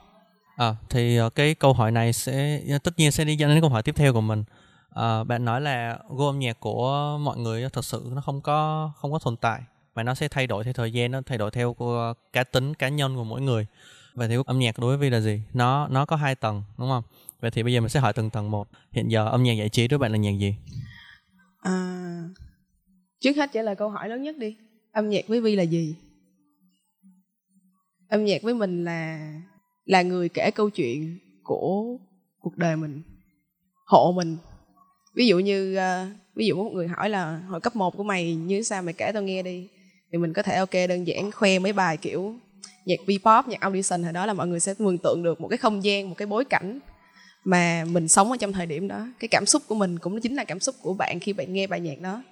À, 0.56 0.75
thì 0.89 1.18
ờ, 1.18 1.30
cái 1.30 1.56
câu 1.56 1.74
hỏi 1.74 1.92
này 1.92 2.13
sẽ 2.13 2.62
ờ, 2.69 2.77
tất 2.77 2.92
nhiên 2.98 3.12
sẽ 3.12 3.25
đi 3.25 3.36
dẫn 3.36 3.50
đến 3.50 3.62
câu 3.62 3.69
hỏi 3.69 3.83
tiếp 3.83 3.95
theo 3.95 4.13
của 4.13 4.21
mình. 4.21 4.44
À, 4.89 5.24
bạn 5.24 5.45
nói 5.45 5.62
là 5.62 6.00
gu 6.10 6.25
âm 6.25 6.39
nhạc 6.39 6.60
của 6.60 7.18
mọi 7.21 7.38
người 7.38 7.69
thật 7.74 7.86
sự 7.86 8.12
nó 8.16 8.21
không 8.21 8.42
có 8.42 8.92
không 8.98 9.12
có 9.12 9.19
tồn 9.19 9.38
tại 9.38 9.62
mà 9.95 10.04
nó 10.04 10.16
sẽ 10.16 10.27
thay 10.27 10.48
đổi 10.48 10.63
theo 10.63 10.74
thời 10.74 10.94
gian 10.94 11.12
nó 11.12 11.21
thay 11.25 11.38
đổi 11.38 11.51
theo 11.51 11.74
của 11.74 12.13
cá 12.33 12.44
tính 12.44 12.74
cá 12.74 12.89
nhân 12.89 13.16
của 13.16 13.24
mỗi 13.24 13.42
người. 13.42 13.68
Vậy 14.16 14.27
thì 14.27 14.36
âm 14.45 14.59
nhạc 14.59 14.80
đối 14.80 14.98
với 14.98 15.09
là 15.09 15.19
gì? 15.19 15.42
Nó 15.54 15.88
nó 15.88 16.06
có 16.06 16.16
hai 16.16 16.36
tầng 16.36 16.63
đúng 16.77 16.89
không? 16.89 17.04
Vậy 17.42 17.51
thì 17.51 17.63
bây 17.63 17.74
giờ 17.74 17.81
mình 17.81 17.89
sẽ 17.89 18.00
hỏi 18.00 18.13
từng 18.13 18.30
tầng 18.30 18.51
một. 18.51 18.68
Hiện 18.92 19.12
giờ 19.12 19.27
âm 19.30 19.44
nhạc 19.44 19.54
giải 19.54 19.69
trí 19.69 19.88
đối 19.88 20.00
với 20.00 20.04
bạn 20.04 20.12
là 20.12 20.18
nhạc 20.18 20.39
gì? 20.39 20.56
À, 21.63 21.74
trước 23.19 23.36
hết 23.36 23.50
trả 23.54 23.62
lời 23.62 23.75
câu 23.75 23.89
hỏi 23.89 24.10
lớn 24.10 24.21
nhất 24.21 24.38
đi. 24.38 24.56
Âm 24.92 25.10
nhạc 25.10 25.27
với 25.27 25.42
vi 25.42 25.56
là 25.56 25.63
gì? 25.63 25.95
Âm 28.07 28.25
nhạc 28.25 28.42
với 28.42 28.54
mình 28.54 28.83
là 28.83 29.33
là 29.86 30.01
người 30.01 30.30
kể 30.30 30.51
câu 30.51 30.69
chuyện 30.69 31.19
của 31.44 31.98
cuộc 32.39 32.57
đời 32.57 32.75
mình 32.75 33.01
hộ 33.86 34.12
mình. 34.15 34.38
Ví 35.15 35.27
dụ 35.27 35.39
như 35.39 35.77
uh, 35.77 36.07
ví 36.36 36.45
dụ 36.45 36.63
một 36.63 36.71
người 36.74 36.87
hỏi 36.87 37.09
là 37.09 37.42
hồi 37.49 37.61
cấp 37.61 37.76
1 37.76 37.97
của 37.97 38.04
mày 38.04 38.35
như 38.35 38.64
sao 38.64 38.81
mày 38.81 38.94
kể 38.94 39.11
tao 39.14 39.23
nghe 39.23 39.44
đi? 39.44 39.68
Thì 40.11 40.18
mình 40.18 40.33
có 40.33 40.44
thể 40.44 40.56
ok 40.56 40.73
đơn 40.90 41.07
giản 41.07 41.31
khoe 41.31 41.59
mấy 41.59 41.73
bài 41.73 41.97
kiểu 41.97 42.35
nhạc 42.85 42.99
V-pop, 43.06 43.44
nhạc 43.47 43.61
audition 43.61 44.04
hồi 44.04 44.14
đó 44.14 44.26
là 44.26 44.33
mọi 44.33 44.47
người 44.47 44.59
sẽ 44.59 44.73
mường 44.80 44.97
tượng 44.97 45.23
được 45.23 45.42
một 45.42 45.47
cái 45.47 45.57
không 45.57 45.83
gian, 45.83 46.09
một 46.09 46.16
cái 46.18 46.26
bối 46.26 46.45
cảnh 46.45 46.80
mà 47.44 47.85
mình 47.92 48.07
sống 48.07 48.31
ở 48.31 48.38
trong 48.38 48.54
thời 48.54 48.66
điểm 48.66 48.88
đó. 48.88 49.07
Cái 49.19 49.28
cảm 49.28 49.45
xúc 49.45 49.64
của 49.68 49.76
mình 49.76 50.00
cũng 50.00 50.21
chính 50.21 50.35
là 50.35 50.44
cảm 50.44 50.59
xúc 50.59 50.76
của 50.81 50.94
bạn 50.94 51.19
khi 51.19 51.33
bạn 51.33 51.54
nghe 51.54 51.68
bài 51.68 51.80
nhạc 51.80 52.02
đó. 52.02 52.23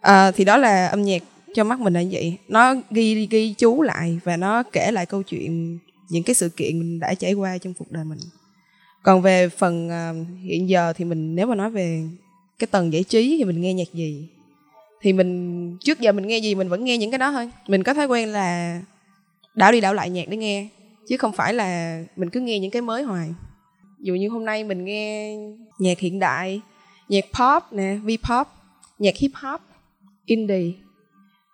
À, 0.00 0.30
thì 0.30 0.44
đó 0.44 0.56
là 0.56 0.86
âm 0.86 1.02
nhạc 1.02 1.22
cho 1.54 1.64
mắt 1.64 1.80
mình 1.80 1.92
là 1.92 2.02
vậy. 2.10 2.36
Nó 2.48 2.74
ghi 2.90 3.26
ghi 3.26 3.54
chú 3.58 3.82
lại 3.82 4.18
và 4.24 4.36
nó 4.36 4.62
kể 4.62 4.90
lại 4.92 5.06
câu 5.06 5.22
chuyện 5.22 5.78
những 6.08 6.22
cái 6.22 6.34
sự 6.34 6.48
kiện 6.48 6.78
mình 6.78 7.00
đã 7.00 7.14
trải 7.14 7.34
qua 7.34 7.58
trong 7.58 7.74
cuộc 7.74 7.92
đời 7.92 8.04
mình 8.04 8.18
còn 9.02 9.22
về 9.22 9.48
phần 9.48 9.88
uh, 9.88 10.26
hiện 10.42 10.68
giờ 10.68 10.92
thì 10.96 11.04
mình 11.04 11.34
nếu 11.36 11.46
mà 11.46 11.54
nói 11.54 11.70
về 11.70 12.02
cái 12.58 12.66
tầng 12.66 12.92
giải 12.92 13.04
trí 13.04 13.36
thì 13.38 13.44
mình 13.44 13.60
nghe 13.60 13.74
nhạc 13.74 13.92
gì 13.92 14.28
thì 15.00 15.12
mình 15.12 15.76
trước 15.80 16.00
giờ 16.00 16.12
mình 16.12 16.26
nghe 16.26 16.38
gì 16.38 16.54
mình 16.54 16.68
vẫn 16.68 16.84
nghe 16.84 16.98
những 16.98 17.10
cái 17.10 17.18
đó 17.18 17.32
thôi 17.32 17.50
mình 17.66 17.82
có 17.82 17.94
thói 17.94 18.06
quen 18.06 18.28
là 18.28 18.80
đảo 19.54 19.72
đi 19.72 19.80
đảo 19.80 19.94
lại 19.94 20.10
nhạc 20.10 20.28
để 20.28 20.36
nghe 20.36 20.68
chứ 21.08 21.16
không 21.16 21.32
phải 21.32 21.54
là 21.54 22.02
mình 22.16 22.30
cứ 22.30 22.40
nghe 22.40 22.58
những 22.58 22.70
cái 22.70 22.82
mới 22.82 23.02
hoài 23.02 23.28
dù 24.02 24.14
như 24.14 24.28
hôm 24.28 24.44
nay 24.44 24.64
mình 24.64 24.84
nghe 24.84 25.36
nhạc 25.78 25.98
hiện 25.98 26.18
đại 26.18 26.60
nhạc 27.08 27.24
pop 27.24 27.72
nè 27.72 27.98
v-pop 28.04 28.44
nhạc 28.98 29.16
hip 29.16 29.30
hop 29.34 29.60
indie 30.24 30.72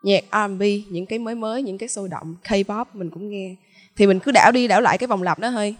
nhạc 0.03 0.25
R&B 0.33 0.63
những 0.91 1.07
cái 1.07 1.19
mới 1.19 1.35
mới 1.35 1.63
những 1.63 1.79
cái 1.79 1.89
sôi 1.89 2.09
động 2.09 2.37
K-pop 2.45 2.85
mình 2.93 3.11
cũng 3.11 3.31
nghe. 3.31 3.57
Thì 3.97 4.07
mình 4.07 4.19
cứ 4.19 4.33
đảo 4.33 4.53
đi 4.53 4.69
đảo 4.69 4.81
lại 4.81 4.99
cái 4.99 5.07
vòng 5.07 5.23
lặp 5.23 5.39
đó 5.39 5.51
thôi. 5.51 5.75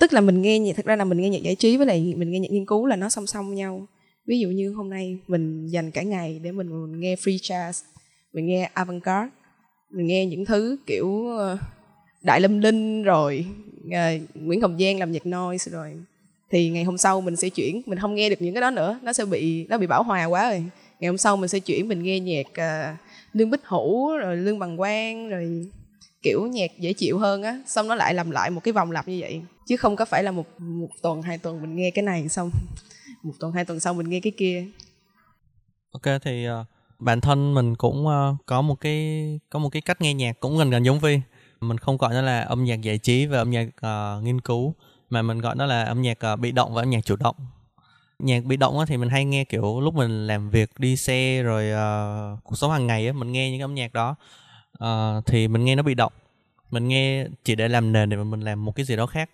Tức 0.00 0.12
là 0.12 0.20
mình 0.20 0.42
nghe 0.42 0.58
nhạc 0.58 0.76
thật 0.76 0.84
ra 0.84 0.96
là 0.96 1.04
mình 1.04 1.20
nghe 1.20 1.28
nhạc 1.28 1.42
giải 1.42 1.54
trí 1.54 1.76
với 1.76 1.86
lại 1.86 2.14
mình 2.16 2.30
nghe 2.30 2.38
nhạc 2.38 2.50
nghiên 2.50 2.66
cứu 2.66 2.86
là 2.86 2.96
nó 2.96 3.08
song 3.08 3.26
song 3.26 3.54
nhau. 3.54 3.86
Ví 4.26 4.40
dụ 4.40 4.48
như 4.48 4.72
hôm 4.72 4.90
nay 4.90 5.18
mình 5.26 5.66
dành 5.66 5.90
cả 5.90 6.02
ngày 6.02 6.40
để 6.42 6.52
mình, 6.52 6.68
mình 6.92 7.00
nghe 7.00 7.14
free 7.14 7.36
jazz 7.36 7.82
mình 8.32 8.46
nghe 8.46 8.70
avant-garde 8.74 9.28
mình 9.90 10.06
nghe 10.06 10.26
những 10.26 10.44
thứ 10.44 10.76
kiểu 10.86 11.28
ờ, 11.36 11.58
đại 12.26 12.40
lâm 12.40 12.60
linh 12.60 13.02
rồi 13.02 13.46
à, 13.92 14.12
nguyễn 14.34 14.60
hồng 14.60 14.76
giang 14.78 14.98
làm 14.98 15.12
nhạc 15.12 15.26
noise 15.26 15.70
rồi. 15.70 15.92
Thì 16.50 16.70
ngày 16.70 16.84
hôm 16.84 16.98
sau 16.98 17.20
mình 17.20 17.36
sẽ 17.36 17.48
chuyển 17.48 17.82
mình 17.86 17.98
không 17.98 18.14
nghe 18.14 18.30
được 18.30 18.42
những 18.42 18.54
cái 18.54 18.60
đó 18.60 18.70
nữa. 18.70 18.98
Nó 19.02 19.12
sẽ 19.12 19.24
bị 19.24 19.66
nó 19.68 19.78
bị 19.78 19.86
bảo 19.86 20.02
hòa 20.02 20.24
quá 20.24 20.50
rồi. 20.50 20.64
Ngày 21.00 21.08
hôm 21.08 21.18
sau 21.18 21.36
mình 21.36 21.48
sẽ 21.48 21.58
chuyển 21.58 21.88
mình 21.88 22.02
nghe 22.02 22.20
nhạc 22.20 22.46
à, 22.54 22.96
lương 23.32 23.50
bích 23.50 23.60
hữu 23.64 24.16
rồi 24.16 24.36
lương 24.36 24.58
bằng 24.58 24.76
quang 24.76 25.28
rồi 25.28 25.66
kiểu 26.22 26.46
nhạc 26.46 26.70
dễ 26.78 26.92
chịu 26.92 27.18
hơn 27.18 27.42
á. 27.42 27.60
Xong 27.66 27.88
nó 27.88 27.94
lại 27.94 28.14
làm 28.14 28.30
lại 28.30 28.50
một 28.50 28.60
cái 28.64 28.72
vòng 28.72 28.90
lặp 28.90 29.08
như 29.08 29.16
vậy. 29.20 29.40
Chứ 29.68 29.76
không 29.76 29.96
có 29.96 30.04
phải 30.04 30.22
là 30.22 30.30
một 30.30 30.60
một 30.60 30.90
tuần 31.02 31.22
hai 31.22 31.38
tuần 31.38 31.62
mình 31.62 31.76
nghe 31.76 31.90
cái 31.90 32.02
này 32.02 32.28
xong 32.28 32.50
một 33.22 33.32
tuần 33.40 33.52
hai 33.52 33.64
tuần 33.64 33.80
sau 33.80 33.94
mình 33.94 34.08
nghe 34.08 34.20
cái 34.20 34.32
kia. 34.36 34.64
Ok 35.92 36.22
thì 36.22 36.46
uh, 36.48 36.66
bản 36.98 37.20
thân 37.20 37.54
mình 37.54 37.74
cũng 37.74 38.06
uh, 38.06 38.46
có 38.46 38.62
một 38.62 38.80
cái 38.80 39.26
có 39.50 39.58
một 39.58 39.68
cái 39.68 39.82
cách 39.82 40.00
nghe 40.00 40.14
nhạc 40.14 40.40
cũng 40.40 40.58
gần 40.58 40.70
gần 40.70 40.84
giống 40.84 41.00
Vi 41.00 41.20
mình 41.60 41.78
không 41.78 41.96
gọi 41.96 42.14
nó 42.14 42.22
là 42.22 42.40
âm 42.40 42.64
nhạc 42.64 42.80
giải 42.82 42.98
trí 42.98 43.26
và 43.26 43.38
âm 43.38 43.50
nhạc 43.50 43.66
uh, 43.66 44.24
nghiên 44.24 44.40
cứu 44.40 44.74
mà 45.10 45.22
mình 45.22 45.38
gọi 45.38 45.56
nó 45.56 45.66
là 45.66 45.84
âm 45.84 46.02
nhạc 46.02 46.18
uh, 46.32 46.40
bị 46.40 46.52
động 46.52 46.74
và 46.74 46.82
âm 46.82 46.90
nhạc 46.90 47.04
chủ 47.04 47.16
động. 47.16 47.36
Nhạc 48.18 48.44
bị 48.44 48.56
động 48.56 48.78
thì 48.88 48.96
mình 48.96 49.08
hay 49.08 49.24
nghe 49.24 49.44
kiểu 49.44 49.80
lúc 49.80 49.94
mình 49.94 50.26
làm 50.26 50.50
việc 50.50 50.70
đi 50.78 50.96
xe 50.96 51.42
rồi 51.42 51.64
uh, 51.72 52.44
cuộc 52.44 52.56
sống 52.56 52.70
hàng 52.70 52.86
ngày 52.86 53.06
á 53.06 53.12
mình 53.12 53.32
nghe 53.32 53.50
những 53.50 53.60
âm 53.60 53.74
nhạc 53.74 53.92
đó. 53.92 54.14
Uh, 54.84 55.26
thì 55.26 55.48
mình 55.48 55.64
nghe 55.64 55.74
nó 55.74 55.82
bị 55.82 55.94
động. 55.94 56.12
Mình 56.70 56.88
nghe 56.88 57.26
chỉ 57.44 57.54
để 57.54 57.68
làm 57.68 57.92
nền 57.92 58.10
để 58.10 58.16
mà 58.16 58.24
mình 58.24 58.40
làm 58.40 58.64
một 58.64 58.72
cái 58.74 58.86
gì 58.86 58.96
đó 58.96 59.06
khác 59.06 59.30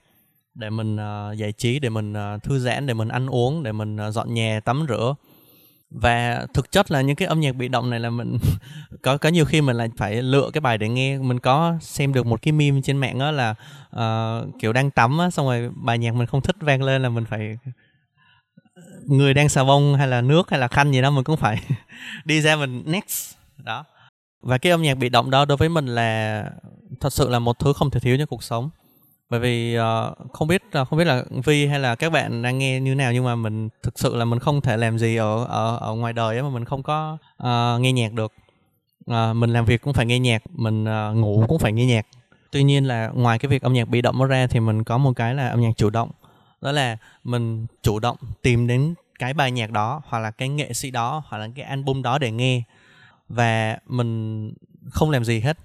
để 0.54 0.70
mình 0.70 0.96
uh, 0.96 1.38
giải 1.38 1.52
trí 1.52 1.78
để 1.78 1.88
mình 1.88 2.12
uh, 2.12 2.42
thư 2.42 2.58
giãn 2.58 2.86
để 2.86 2.94
mình 2.94 3.08
ăn 3.08 3.26
uống 3.26 3.62
để 3.62 3.72
mình 3.72 3.96
uh, 4.08 4.14
dọn 4.14 4.34
nhà 4.34 4.60
tắm 4.60 4.86
rửa 4.88 5.14
và 5.94 6.46
thực 6.54 6.72
chất 6.72 6.90
là 6.90 7.00
những 7.00 7.16
cái 7.16 7.28
âm 7.28 7.40
nhạc 7.40 7.52
bị 7.52 7.68
động 7.68 7.90
này 7.90 8.00
là 8.00 8.10
mình 8.10 8.38
có 9.02 9.16
có 9.16 9.28
nhiều 9.28 9.44
khi 9.44 9.60
mình 9.60 9.76
lại 9.76 9.88
phải 9.96 10.22
lựa 10.22 10.50
cái 10.52 10.60
bài 10.60 10.78
để 10.78 10.88
nghe. 10.88 11.18
Mình 11.18 11.38
có 11.38 11.74
xem 11.80 12.12
được 12.12 12.26
một 12.26 12.42
cái 12.42 12.52
meme 12.52 12.80
trên 12.84 12.96
mạng 12.96 13.18
đó 13.18 13.30
là 13.30 13.54
uh, 13.96 14.60
kiểu 14.60 14.72
đang 14.72 14.90
tắm 14.90 15.18
á 15.18 15.30
xong 15.30 15.46
rồi 15.46 15.70
bài 15.74 15.98
nhạc 15.98 16.14
mình 16.14 16.26
không 16.26 16.40
thích 16.40 16.56
vang 16.60 16.82
lên 16.82 17.02
là 17.02 17.08
mình 17.08 17.24
phải 17.24 17.58
người 19.06 19.34
đang 19.34 19.48
xà 19.48 19.64
bông 19.64 19.94
hay 19.94 20.08
là 20.08 20.20
nước 20.20 20.50
hay 20.50 20.60
là 20.60 20.68
khăn 20.68 20.92
gì 20.92 21.02
đó 21.02 21.10
mình 21.10 21.24
cũng 21.24 21.36
phải 21.36 21.62
đi 22.24 22.40
ra 22.40 22.56
mình 22.56 22.82
next. 22.86 23.34
Đó. 23.56 23.84
Và 24.42 24.58
cái 24.58 24.72
âm 24.72 24.82
nhạc 24.82 24.94
bị 24.94 25.08
động 25.08 25.30
đó 25.30 25.44
đối 25.44 25.56
với 25.56 25.68
mình 25.68 25.86
là 25.86 26.44
thật 27.00 27.12
sự 27.12 27.28
là 27.28 27.38
một 27.38 27.58
thứ 27.58 27.72
không 27.72 27.90
thể 27.90 28.00
thiếu 28.00 28.16
trong 28.18 28.26
cuộc 28.26 28.42
sống 28.42 28.70
bởi 29.32 29.40
vì 29.40 29.78
uh, 29.78 30.32
không 30.32 30.48
biết 30.48 30.62
uh, 30.80 30.88
không 30.88 30.98
biết 30.98 31.04
là 31.04 31.24
vi 31.44 31.66
hay 31.66 31.80
là 31.80 31.94
các 31.94 32.10
bạn 32.10 32.42
đang 32.42 32.58
nghe 32.58 32.80
như 32.80 32.94
nào 32.94 33.12
nhưng 33.12 33.24
mà 33.24 33.34
mình 33.34 33.68
thực 33.82 33.98
sự 33.98 34.16
là 34.16 34.24
mình 34.24 34.38
không 34.38 34.60
thể 34.60 34.76
làm 34.76 34.98
gì 34.98 35.16
ở 35.16 35.44
ở 35.44 35.76
ở 35.76 35.94
ngoài 35.94 36.12
đời 36.12 36.36
ấy 36.36 36.42
mà 36.42 36.48
mình 36.48 36.64
không 36.64 36.82
có 36.82 37.18
uh, 37.42 37.80
nghe 37.80 37.92
nhạc 37.92 38.12
được. 38.12 38.32
Uh, 39.10 39.36
mình 39.36 39.50
làm 39.50 39.64
việc 39.64 39.82
cũng 39.82 39.92
phải 39.92 40.06
nghe 40.06 40.18
nhạc 40.18 40.42
mình 40.50 40.84
uh, 40.84 41.16
ngủ 41.16 41.44
cũng 41.48 41.58
phải 41.58 41.72
nghe 41.72 41.86
nhạc. 41.86 42.06
Tuy 42.50 42.62
nhiên 42.62 42.84
là 42.84 43.10
ngoài 43.14 43.38
cái 43.38 43.48
việc 43.48 43.62
âm 43.62 43.72
nhạc 43.72 43.88
bị 43.88 44.02
động 44.02 44.18
đó 44.18 44.26
ra 44.26 44.46
thì 44.46 44.60
mình 44.60 44.84
có 44.84 44.98
một 44.98 45.12
cái 45.16 45.34
là 45.34 45.48
âm 45.48 45.60
nhạc 45.60 45.72
chủ 45.76 45.90
động. 45.90 46.10
Đó 46.60 46.72
là 46.72 46.96
mình 47.24 47.66
chủ 47.82 47.98
động 47.98 48.16
tìm 48.42 48.66
đến 48.66 48.94
cái 49.18 49.34
bài 49.34 49.50
nhạc 49.50 49.70
đó 49.70 50.02
hoặc 50.06 50.18
là 50.18 50.30
cái 50.30 50.48
nghệ 50.48 50.72
sĩ 50.72 50.90
đó 50.90 51.22
hoặc 51.26 51.38
là 51.38 51.48
cái 51.54 51.64
album 51.64 52.02
đó 52.02 52.18
để 52.18 52.30
nghe. 52.30 52.62
Và 53.28 53.78
mình 53.86 54.52
không 54.90 55.10
làm 55.10 55.24
gì 55.24 55.40
hết 55.40 55.58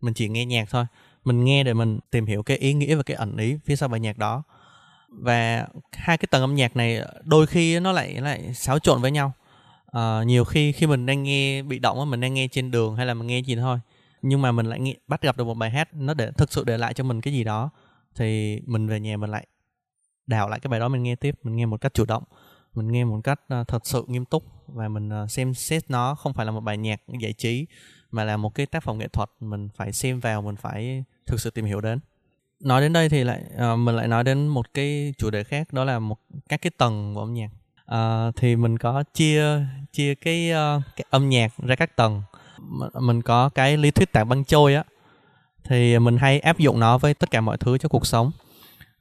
mình 0.00 0.14
chỉ 0.14 0.28
nghe 0.28 0.44
nhạc 0.44 0.68
thôi 0.70 0.84
mình 1.24 1.44
nghe 1.44 1.64
để 1.64 1.74
mình 1.74 1.98
tìm 2.10 2.26
hiểu 2.26 2.42
cái 2.42 2.56
ý 2.56 2.74
nghĩa 2.74 2.94
và 2.94 3.02
cái 3.02 3.16
ẩn 3.16 3.36
ý 3.36 3.56
phía 3.64 3.76
sau 3.76 3.88
bài 3.88 4.00
nhạc 4.00 4.18
đó. 4.18 4.42
Và 5.08 5.66
hai 5.92 6.18
cái 6.18 6.28
tầng 6.30 6.42
âm 6.42 6.54
nhạc 6.54 6.76
này 6.76 7.00
đôi 7.24 7.46
khi 7.46 7.80
nó 7.80 7.92
lại 7.92 8.20
lại 8.20 8.54
xáo 8.54 8.78
trộn 8.78 9.02
với 9.02 9.10
nhau. 9.10 9.32
À, 9.86 10.22
nhiều 10.26 10.44
khi 10.44 10.72
khi 10.72 10.86
mình 10.86 11.06
đang 11.06 11.22
nghe 11.22 11.62
bị 11.62 11.78
động 11.78 12.10
mình 12.10 12.20
đang 12.20 12.34
nghe 12.34 12.48
trên 12.48 12.70
đường 12.70 12.96
hay 12.96 13.06
là 13.06 13.14
mình 13.14 13.26
nghe 13.26 13.38
gì 13.38 13.56
thôi 13.56 13.78
nhưng 14.22 14.42
mà 14.42 14.52
mình 14.52 14.66
lại 14.66 14.80
nghe, 14.80 14.94
bắt 15.08 15.22
gặp 15.22 15.36
được 15.36 15.44
một 15.44 15.54
bài 15.54 15.70
hát 15.70 15.88
nó 15.94 16.14
để 16.14 16.30
thực 16.30 16.52
sự 16.52 16.64
để 16.64 16.78
lại 16.78 16.94
cho 16.94 17.04
mình 17.04 17.20
cái 17.20 17.34
gì 17.34 17.44
đó 17.44 17.70
thì 18.14 18.60
mình 18.66 18.86
về 18.86 19.00
nhà 19.00 19.16
mình 19.16 19.30
lại 19.30 19.46
đào 20.26 20.48
lại 20.48 20.60
cái 20.60 20.68
bài 20.68 20.80
đó 20.80 20.88
mình 20.88 21.02
nghe 21.02 21.16
tiếp. 21.16 21.34
Mình 21.42 21.56
nghe 21.56 21.66
một 21.66 21.80
cách 21.80 21.94
chủ 21.94 22.04
động 22.04 22.24
mình 22.74 22.92
nghe 22.92 23.04
một 23.04 23.20
cách 23.24 23.40
uh, 23.60 23.68
thật 23.68 23.86
sự 23.86 24.04
nghiêm 24.06 24.24
túc 24.24 24.44
và 24.66 24.88
mình 24.88 25.22
uh, 25.24 25.30
xem 25.30 25.54
xét 25.54 25.90
nó 25.90 26.14
không 26.14 26.32
phải 26.32 26.46
là 26.46 26.52
một 26.52 26.60
bài 26.60 26.76
nhạc 26.76 27.00
giải 27.20 27.32
trí 27.32 27.66
mà 28.10 28.24
là 28.24 28.36
một 28.36 28.54
cái 28.54 28.66
tác 28.66 28.82
phẩm 28.82 28.98
nghệ 28.98 29.08
thuật 29.08 29.30
mình 29.40 29.68
phải 29.76 29.92
xem 29.92 30.20
vào 30.20 30.42
mình 30.42 30.56
phải 30.56 31.04
thực 31.26 31.40
sự 31.40 31.50
tìm 31.50 31.64
hiểu 31.64 31.80
đến. 31.80 31.98
Nói 32.60 32.80
đến 32.80 32.92
đây 32.92 33.08
thì 33.08 33.24
lại 33.24 33.42
uh, 33.54 33.78
mình 33.78 33.96
lại 33.96 34.08
nói 34.08 34.24
đến 34.24 34.46
một 34.46 34.74
cái 34.74 35.14
chủ 35.18 35.30
đề 35.30 35.44
khác 35.44 35.72
đó 35.72 35.84
là 35.84 35.98
một 35.98 36.18
các 36.48 36.62
cái 36.62 36.70
tầng 36.78 37.14
của 37.14 37.20
âm 37.20 37.34
nhạc. 37.34 37.50
Uh, 37.94 38.36
thì 38.36 38.56
mình 38.56 38.78
có 38.78 39.04
chia 39.14 39.44
chia 39.92 40.14
cái, 40.14 40.50
uh, 40.52 40.82
cái 40.96 41.04
âm 41.10 41.28
nhạc 41.28 41.52
ra 41.66 41.76
các 41.76 41.96
tầng. 41.96 42.22
Mình 43.00 43.22
có 43.22 43.48
cái 43.48 43.76
lý 43.76 43.90
thuyết 43.90 44.12
tảng 44.12 44.28
băng 44.28 44.44
trôi 44.44 44.74
á. 44.74 44.84
Thì 45.64 45.98
mình 45.98 46.16
hay 46.16 46.40
áp 46.40 46.58
dụng 46.58 46.80
nó 46.80 46.98
với 46.98 47.14
tất 47.14 47.30
cả 47.30 47.40
mọi 47.40 47.56
thứ 47.56 47.78
trong 47.78 47.90
cuộc 47.90 48.06
sống. 48.06 48.30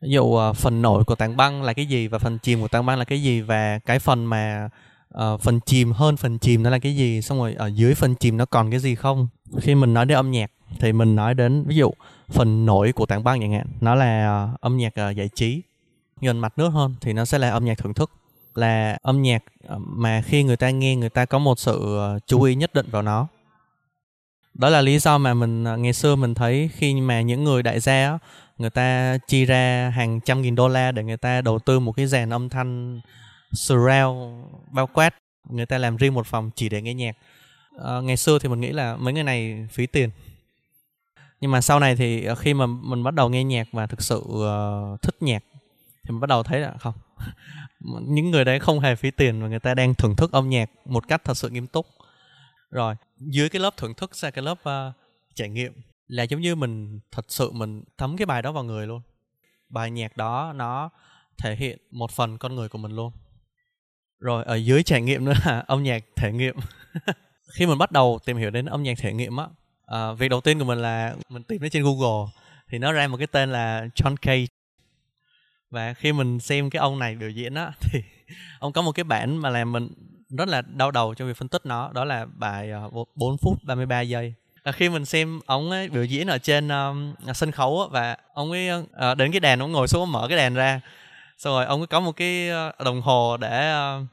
Ví 0.02 0.10
dụ 0.12 0.24
uh, 0.24 0.56
phần 0.56 0.82
nổi 0.82 1.04
của 1.04 1.16
tảng 1.16 1.38
băng 1.38 1.64
là 1.64 1.74
cái 1.74 1.86
gì 1.86 2.08
và 2.08 2.20
phần 2.20 2.40
chìm 2.40 2.62
của 2.62 2.68
tảng 2.68 2.86
băng 2.86 3.00
là 3.00 3.06
cái 3.06 3.24
gì 3.24 3.42
và 3.42 3.80
cái 3.80 4.00
phần 4.00 4.26
mà 4.26 4.70
uh, 5.18 5.42
phần 5.42 5.60
chìm 5.60 5.92
hơn 5.92 6.18
phần 6.18 6.40
chìm 6.40 6.64
nó 6.64 6.70
là 6.70 6.80
cái 6.80 6.96
gì 6.96 7.22
xong 7.22 7.38
rồi 7.38 7.54
ở 7.54 7.68
dưới 7.68 7.96
phần 7.96 8.16
chìm 8.16 8.38
nó 8.38 8.46
còn 8.46 8.72
cái 8.72 8.80
gì 8.80 8.96
không? 8.96 9.28
Khi 9.62 9.76
mình 9.76 9.94
nói 9.94 10.06
đến 10.06 10.18
âm 10.18 10.32
nhạc 10.32 10.52
thì 10.80 10.94
mình 10.94 11.16
nói 11.16 11.34
đến 11.34 11.64
ví 11.68 11.76
dụ 11.76 11.92
phần 12.34 12.66
nổi 12.66 12.92
của 12.92 13.06
tảng 13.06 13.24
băng 13.24 13.42
chẳng 13.42 13.52
hạn. 13.52 13.68
Nó 13.82 13.96
là 13.96 14.44
uh, 14.54 14.62
âm 14.62 14.78
nhạc 14.78 14.94
uh, 15.10 15.16
giải 15.16 15.30
trí. 15.36 15.62
Gần 16.22 16.40
mặt 16.40 16.54
nước 16.58 16.70
hơn 16.70 16.96
thì 17.02 17.14
nó 17.14 17.26
sẽ 17.26 17.38
là 17.38 17.50
âm 17.50 17.66
nhạc 17.66 17.78
thưởng 17.78 17.94
thức. 17.94 18.12
Là 18.56 18.98
âm 19.02 19.22
nhạc 19.22 19.44
ờ, 19.68 19.80
mà 19.80 20.22
khi 20.26 20.44
người 20.44 20.58
ta 20.58 20.70
nghe 20.70 20.96
người 20.96 21.10
ta 21.10 21.26
có 21.26 21.40
một 21.40 21.60
sự 21.60 22.00
chú 22.28 22.42
ý 22.42 22.56
nhất 22.56 22.74
định 22.74 22.86
vào 22.92 23.02
nó. 23.02 23.28
Đó 24.54 24.70
là 24.70 24.82
lý 24.82 25.00
do 25.00 25.18
mà 25.18 25.34
mình 25.34 25.64
ngày 25.64 25.94
xưa 25.94 26.16
mình 26.16 26.34
thấy 26.34 26.70
khi 26.74 26.94
mà 26.94 27.22
những 27.22 27.44
người 27.44 27.64
đại 27.64 27.80
gia 27.80 28.18
người 28.58 28.70
ta 28.70 29.18
chi 29.28 29.46
ra 29.46 29.92
hàng 29.96 30.20
trăm 30.26 30.42
nghìn 30.42 30.56
đô 30.56 30.68
la 30.68 30.92
để 30.92 31.04
người 31.04 31.18
ta 31.18 31.42
đầu 31.42 31.60
tư 31.60 31.80
một 31.80 31.92
cái 31.92 32.08
dàn 32.08 32.30
âm 32.30 32.50
thanh 32.50 33.02
surround 33.52 34.46
bao 34.72 34.88
quát. 34.88 35.16
Người 35.50 35.66
ta 35.66 35.78
làm 35.78 35.98
riêng 35.98 36.14
một 36.14 36.28
phòng 36.28 36.52
chỉ 36.56 36.70
để 36.70 36.82
nghe 36.82 36.94
nhạc. 36.94 37.18
À, 37.84 38.00
ngày 38.02 38.18
xưa 38.18 38.40
thì 38.40 38.50
mình 38.50 38.62
nghĩ 38.62 38.72
là 38.72 38.96
mấy 38.96 39.14
người 39.14 39.24
này 39.24 39.68
phí 39.72 39.86
tiền 39.86 40.10
nhưng 41.44 41.52
mà 41.52 41.62
sau 41.62 41.80
này 41.80 41.96
thì 41.96 42.26
ờ, 42.26 42.36
khi 42.36 42.54
mà 42.54 42.66
mình 42.66 43.04
bắt 43.04 43.14
đầu 43.14 43.30
nghe 43.30 43.44
nhạc 43.44 43.68
và 43.72 43.88
thực 43.88 44.02
sự 44.02 44.24
uh, 44.28 45.02
thích 45.02 45.16
nhạc 45.20 45.44
thì 46.04 46.12
mình 46.12 46.20
bắt 46.20 46.28
đầu 46.28 46.44
thấy 46.44 46.60
là 46.60 46.74
không 46.80 46.94
những 48.02 48.32
người 48.32 48.46
đấy 48.46 48.60
không 48.60 48.80
hề 48.80 48.96
phí 48.96 49.12
tiền 49.12 49.42
và 49.42 49.48
người 49.48 49.60
ta 49.60 49.74
đang 49.74 49.96
thưởng 49.96 50.16
thức 50.16 50.32
âm 50.32 50.50
nhạc 50.50 50.70
một 50.86 51.08
cách 51.08 51.22
thật 51.24 51.38
sự 51.38 51.50
nghiêm 51.50 51.68
túc. 51.68 51.86
Rồi 52.72 52.96
dưới 53.18 53.50
cái 53.50 53.60
lớp 53.60 53.78
thưởng 53.78 53.94
thức 53.94 54.16
ra 54.16 54.32
cái 54.32 54.44
lớp 54.44 54.58
uh, 54.62 54.96
trải 55.36 55.50
nghiệm 55.50 55.74
là 56.08 56.24
giống 56.24 56.42
như 56.42 56.56
mình 56.56 57.00
thật 57.12 57.26
sự 57.30 57.52
mình 57.52 57.84
thấm 57.98 58.18
cái 58.18 58.26
bài 58.26 58.42
đó 58.42 58.52
vào 58.52 58.64
người 58.64 58.88
luôn. 58.88 59.02
Bài 59.70 59.92
nhạc 59.92 60.18
đó 60.18 60.54
nó 60.56 60.90
thể 61.38 61.56
hiện 61.56 61.78
một 61.92 62.12
phần 62.12 62.38
con 62.38 62.56
người 62.56 62.70
của 62.70 62.78
mình 62.78 62.92
luôn. 62.92 63.12
Rồi 64.20 64.44
ở 64.44 64.56
dưới 64.56 64.84
trải 64.84 65.02
nghiệm 65.02 65.26
nữa 65.26 65.34
là 65.46 65.60
âm 65.68 65.84
nhạc 65.84 66.04
thể 66.16 66.32
nghiệm. 66.32 66.56
Khi 67.54 67.66
mình 67.66 67.78
bắt 67.78 67.92
đầu 67.92 68.20
tìm 68.26 68.38
hiểu 68.38 68.50
đến 68.50 68.66
âm 68.66 68.84
nhạc 68.84 68.98
thể 68.98 69.14
nghiệm 69.14 69.38
á 69.38 69.46
Ờ, 69.94 70.14
việc 70.14 70.30
đầu 70.30 70.42
tiên 70.42 70.60
của 70.60 70.66
mình 70.66 70.78
là 70.78 71.16
mình 71.30 71.44
tìm 71.44 71.62
nó 71.62 71.68
trên 71.72 71.84
google. 71.84 72.32
Thì 72.70 72.78
nó 72.78 72.92
ra 72.92 73.08
một 73.08 73.18
cái 73.18 73.28
tên 73.28 73.52
là 73.52 73.86
john 73.96 74.16
cage 74.22 74.46
và 75.72 75.94
khi 75.94 76.14
mình 76.14 76.40
xem 76.40 76.70
cái 76.70 76.80
ông 76.80 77.00
này 77.00 77.16
biểu 77.16 77.30
diễn 77.30 77.54
á 77.54 77.72
thì 77.82 78.04
ông 78.60 78.74
có 78.74 78.82
một 78.82 78.92
cái 78.92 79.04
bản 79.04 79.38
mà 79.38 79.50
làm 79.50 79.72
mình 79.72 79.90
rất 80.30 80.48
là 80.48 80.62
đau 80.62 80.92
đầu 80.92 81.14
trong 81.14 81.28
việc 81.28 81.38
phân 81.38 81.48
tích 81.48 81.66
nó 81.66 81.92
đó 81.94 82.06
là 82.06 82.26
bài 82.26 82.72
ờ, 82.72 82.90
4 83.16 83.38
phút 83.38 83.64
33 83.64 84.02
giây. 84.02 84.34
Là 84.64 84.72
khi 84.72 84.90
mình 84.90 85.06
xem 85.06 85.40
ông 85.46 85.72
ấy 85.72 85.90
biểu 85.90 86.04
diễn 86.04 86.28
ở 86.28 86.38
trên 86.38 86.68
um, 86.68 87.14
sân 87.34 87.52
khấu 87.52 87.82
á, 87.82 87.88
và 87.92 88.18
ông 88.34 88.52
ấy 88.52 88.70
uh, 88.82 89.18
đến 89.18 89.32
cái 89.32 89.40
đèn 89.40 89.60
ông 89.60 89.72
ngồi 89.72 89.88
xuống 89.88 90.12
mở 90.12 90.26
cái 90.30 90.38
đèn 90.38 90.54
ra. 90.54 90.82
Xong 91.38 91.54
rồi 91.54 91.66
ông 91.66 91.82
ấy 91.82 91.88
có 91.88 92.00
một 92.00 92.12
cái 92.12 92.50
đồng 92.86 93.02
hồ 93.02 93.38
để 93.38 93.74
uh, 93.76 94.08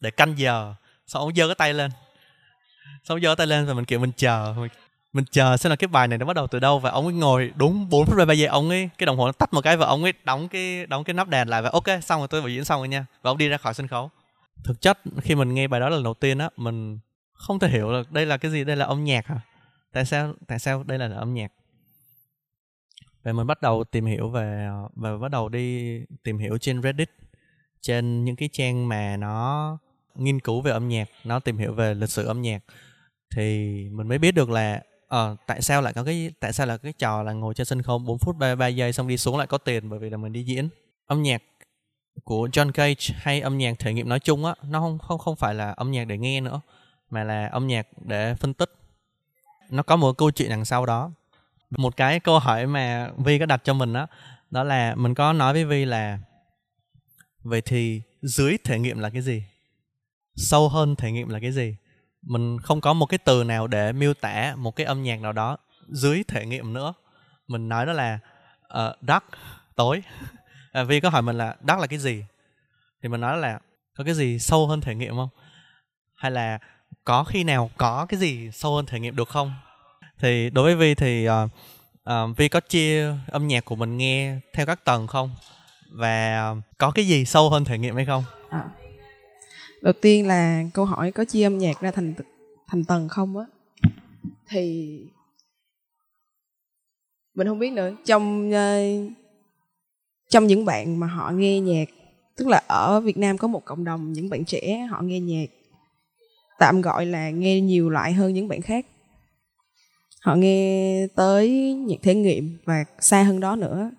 để 0.00 0.10
canh 0.10 0.38
giờ. 0.38 0.74
Xong 1.06 1.22
ông 1.22 1.34
giơ 1.34 1.46
cái 1.48 1.54
tay 1.54 1.74
lên. 1.74 1.90
Xong 3.04 3.20
giơ 3.20 3.34
tay 3.34 3.46
lên 3.46 3.66
rồi 3.66 3.74
mình 3.74 3.84
kiểu 3.84 3.98
mình 4.00 4.12
chờ 4.16 4.54
mình, 4.56 4.70
mình 5.12 5.24
chờ 5.30 5.56
xem 5.56 5.70
là 5.70 5.76
cái 5.76 5.88
bài 5.88 6.08
này 6.08 6.18
nó 6.18 6.26
bắt 6.26 6.36
đầu 6.36 6.46
từ 6.46 6.58
đâu 6.58 6.78
và 6.78 6.90
ông 6.90 7.04
ấy 7.04 7.14
ngồi 7.14 7.52
đúng 7.56 7.88
4 7.88 8.06
phút 8.06 8.16
ba 8.28 8.34
giây 8.34 8.46
ông 8.46 8.68
ấy, 8.68 8.90
cái 8.98 9.06
đồng 9.06 9.16
hồ 9.16 9.26
nó 9.26 9.32
tắt 9.32 9.52
một 9.54 9.60
cái 9.60 9.76
và 9.76 9.86
ông 9.86 10.02
ấy 10.02 10.12
đóng 10.24 10.48
cái 10.48 10.86
đóng 10.86 11.04
cái 11.04 11.14
nắp 11.14 11.28
đèn 11.28 11.48
lại 11.48 11.62
và 11.62 11.70
ok, 11.72 11.86
xong 12.02 12.20
rồi 12.20 12.28
tôi 12.28 12.40
biểu 12.40 12.50
diễn 12.50 12.64
xong 12.64 12.80
rồi 12.80 12.88
nha. 12.88 13.06
Và 13.22 13.30
ông 13.30 13.38
đi 13.38 13.48
ra 13.48 13.56
khỏi 13.56 13.74
sân 13.74 13.88
khấu. 13.88 14.10
Thực 14.64 14.80
chất, 14.80 14.98
khi 15.22 15.34
mình 15.34 15.54
nghe 15.54 15.68
bài 15.68 15.80
đó 15.80 15.88
lần 15.88 16.02
đầu 16.02 16.14
tiên 16.14 16.38
á, 16.38 16.50
mình 16.56 16.98
không 17.32 17.58
thể 17.58 17.68
hiểu 17.68 17.92
được 17.92 18.12
đây 18.12 18.26
là 18.26 18.36
cái 18.36 18.50
gì, 18.50 18.64
đây 18.64 18.76
là 18.76 18.84
âm 18.84 19.04
nhạc 19.04 19.26
hả? 19.26 19.40
Tại 19.92 20.04
sao 20.04 20.34
tại 20.46 20.58
sao 20.58 20.82
đây 20.82 20.98
là 20.98 21.16
âm 21.16 21.34
nhạc? 21.34 21.52
Và 23.22 23.32
mình 23.32 23.46
bắt 23.46 23.62
đầu 23.62 23.84
tìm 23.84 24.06
hiểu 24.06 24.28
về, 24.28 24.68
và 24.94 25.16
bắt 25.16 25.30
đầu 25.30 25.48
đi 25.48 25.98
tìm 26.24 26.38
hiểu 26.38 26.58
trên 26.58 26.82
Reddit, 26.82 27.10
trên 27.80 28.24
những 28.24 28.36
cái 28.36 28.48
trang 28.52 28.88
mà 28.88 29.16
nó 29.16 29.78
nghiên 30.14 30.40
cứu 30.40 30.60
về 30.60 30.70
âm 30.72 30.88
nhạc, 30.88 31.08
nó 31.24 31.40
tìm 31.40 31.58
hiểu 31.58 31.72
về 31.72 31.94
lịch 31.94 32.10
sử 32.10 32.26
âm 32.26 32.42
nhạc. 32.42 32.60
Thì 33.34 33.68
mình 33.92 34.08
mới 34.08 34.18
biết 34.18 34.32
được 34.32 34.50
là 34.50 34.82
ờ 35.12 35.36
tại 35.46 35.62
sao 35.62 35.82
lại 35.82 35.92
có 35.92 36.04
cái, 36.04 36.32
tại 36.40 36.52
sao 36.52 36.66
là 36.66 36.76
cái 36.76 36.92
trò 36.92 37.22
là 37.22 37.32
ngồi 37.32 37.54
trên 37.54 37.66
sân 37.66 37.82
khấu 37.82 37.98
4 37.98 38.18
phút 38.18 38.36
33 38.36 38.66
giây 38.66 38.92
xong 38.92 39.08
đi 39.08 39.16
xuống 39.16 39.38
lại 39.38 39.46
có 39.46 39.58
tiền 39.58 39.90
bởi 39.90 39.98
vì 39.98 40.10
là 40.10 40.16
mình 40.16 40.32
đi 40.32 40.42
diễn? 40.42 40.68
Âm 41.06 41.22
nhạc 41.22 41.42
của 42.24 42.46
John 42.46 42.72
Cage 42.72 43.14
hay 43.14 43.40
âm 43.40 43.58
nhạc 43.58 43.78
thể 43.78 43.92
nghiệm 43.92 44.08
nói 44.08 44.20
chung 44.20 44.44
á, 44.44 44.54
nó 44.62 44.80
không 44.80 44.98
không 44.98 45.18
không 45.18 45.36
phải 45.36 45.54
là 45.54 45.70
âm 45.70 45.90
nhạc 45.90 46.04
để 46.04 46.18
nghe 46.18 46.40
nữa, 46.40 46.60
mà 47.10 47.24
là 47.24 47.46
âm 47.46 47.66
nhạc 47.66 47.86
để 48.04 48.34
phân 48.34 48.54
tích. 48.54 48.70
Nó 49.70 49.82
có 49.82 49.96
một 49.96 50.12
câu 50.12 50.30
chuyện 50.30 50.50
đằng 50.50 50.64
sau 50.64 50.86
đó. 50.86 51.10
Một 51.70 51.96
cái 51.96 52.20
câu 52.20 52.38
hỏi 52.38 52.66
mà 52.66 53.10
Vi 53.18 53.38
có 53.38 53.46
đặt 53.46 53.60
cho 53.64 53.74
mình 53.74 53.92
đó 53.92 54.06
đó 54.50 54.64
là 54.64 54.94
mình 54.94 55.14
có 55.14 55.32
nói 55.32 55.52
với 55.52 55.64
Vi 55.64 55.84
là, 55.84 56.18
vậy 57.42 57.60
thì 57.60 58.02
dưới 58.22 58.56
thể 58.64 58.78
nghiệm 58.78 58.98
là 58.98 59.10
cái 59.10 59.22
gì? 59.22 59.44
Sâu 60.36 60.68
hơn 60.68 60.96
thể 60.96 61.12
nghiệm 61.12 61.28
là 61.28 61.40
cái 61.40 61.52
gì? 61.52 61.76
Mình 62.22 62.58
không 62.60 62.80
có 62.80 62.92
một 62.92 63.06
cái 63.06 63.18
từ 63.18 63.44
nào 63.44 63.66
để 63.66 63.92
miêu 63.92 64.14
tả 64.14 64.54
một 64.56 64.76
cái 64.76 64.86
âm 64.86 65.02
nhạc 65.02 65.20
nào 65.20 65.32
đó 65.32 65.56
dưới 65.88 66.24
thể 66.28 66.46
nghiệm 66.46 66.72
nữa. 66.72 66.94
Mình 67.48 67.68
nói 67.68 67.86
đó 67.86 67.92
là 67.92 68.18
ờ, 68.62 68.96
uh, 68.98 69.08
dark 69.08 69.24
tối. 69.76 70.02
À, 70.72 70.82
Vi 70.82 71.00
có 71.00 71.08
hỏi 71.08 71.22
mình 71.22 71.38
là 71.38 71.56
dark 71.68 71.80
là 71.80 71.86
cái 71.86 71.98
gì? 71.98 72.24
Thì 73.02 73.08
mình 73.08 73.20
nói 73.20 73.38
là 73.38 73.58
có 73.96 74.04
cái 74.04 74.14
gì 74.14 74.38
sâu 74.38 74.66
hơn 74.66 74.80
thể 74.80 74.94
nghiệm 74.94 75.16
không? 75.16 75.28
Hay 76.14 76.30
là 76.30 76.58
có 77.04 77.24
khi 77.24 77.44
nào 77.44 77.70
có 77.76 78.06
cái 78.08 78.20
gì 78.20 78.50
sâu 78.52 78.76
hơn 78.76 78.86
thể 78.86 79.00
nghiệm 79.00 79.16
được 79.16 79.28
không? 79.28 79.54
Thì 80.18 80.50
đối 80.50 80.64
với 80.64 80.74
vi 80.74 80.94
thì 80.94 81.28
uh, 81.28 81.50
uh, 82.10 82.36
vi 82.36 82.48
có 82.48 82.60
chia 82.60 83.14
âm 83.26 83.48
nhạc 83.48 83.64
của 83.64 83.76
mình 83.76 83.96
nghe 83.96 84.36
theo 84.54 84.66
các 84.66 84.84
tầng 84.84 85.06
không? 85.06 85.30
Và 85.90 86.54
có 86.78 86.90
cái 86.90 87.06
gì 87.06 87.24
sâu 87.24 87.50
hơn 87.50 87.64
thể 87.64 87.78
nghiệm 87.78 87.96
hay 87.96 88.04
không? 88.04 88.24
À 88.50 88.64
đầu 89.82 89.92
tiên 90.00 90.26
là 90.26 90.64
câu 90.74 90.84
hỏi 90.84 91.12
có 91.12 91.24
chia 91.24 91.42
âm 91.42 91.58
nhạc 91.58 91.80
ra 91.80 91.90
thành 91.90 92.14
thành 92.68 92.84
tầng 92.84 93.08
không 93.08 93.36
á? 93.36 93.44
Thì 94.48 94.98
mình 97.34 97.46
không 97.46 97.58
biết 97.58 97.72
nữa. 97.72 97.92
Trong 98.04 98.50
uh, 98.50 99.12
trong 100.30 100.46
những 100.46 100.64
bạn 100.64 101.00
mà 101.00 101.06
họ 101.06 101.30
nghe 101.30 101.60
nhạc 101.60 101.88
tức 102.36 102.48
là 102.48 102.62
ở 102.66 103.00
Việt 103.00 103.16
Nam 103.16 103.38
có 103.38 103.48
một 103.48 103.64
cộng 103.64 103.84
đồng 103.84 104.12
những 104.12 104.30
bạn 104.30 104.44
trẻ 104.44 104.78
họ 104.90 105.02
nghe 105.02 105.20
nhạc 105.20 105.46
tạm 106.58 106.80
gọi 106.80 107.06
là 107.06 107.30
nghe 107.30 107.60
nhiều 107.60 107.90
loại 107.90 108.12
hơn 108.12 108.34
những 108.34 108.48
bạn 108.48 108.62
khác. 108.62 108.86
Họ 110.20 110.34
nghe 110.34 111.06
tới 111.14 111.74
nhạc 111.74 111.96
thể 112.02 112.14
nghiệm 112.14 112.58
và 112.64 112.84
xa 113.00 113.22
hơn 113.22 113.40
đó 113.40 113.56
nữa. 113.56 113.90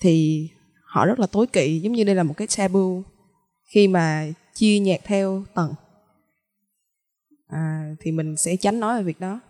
Thì 0.00 0.48
họ 0.82 1.06
rất 1.06 1.20
là 1.20 1.26
tối 1.26 1.46
kỵ 1.46 1.80
giống 1.80 1.92
như 1.92 2.04
đây 2.04 2.14
là 2.14 2.22
một 2.22 2.34
cái 2.36 2.48
tabu 2.56 3.02
khi 3.64 3.88
mà 3.88 4.28
chia 4.58 4.78
nhạc 4.78 5.00
theo 5.04 5.44
tầng. 5.54 5.74
À, 7.48 7.94
thì 8.00 8.12
mình 8.12 8.36
sẽ 8.36 8.56
tránh 8.56 8.80
nói 8.80 8.96
về 8.96 9.02
việc 9.02 9.20
đó. 9.20 9.40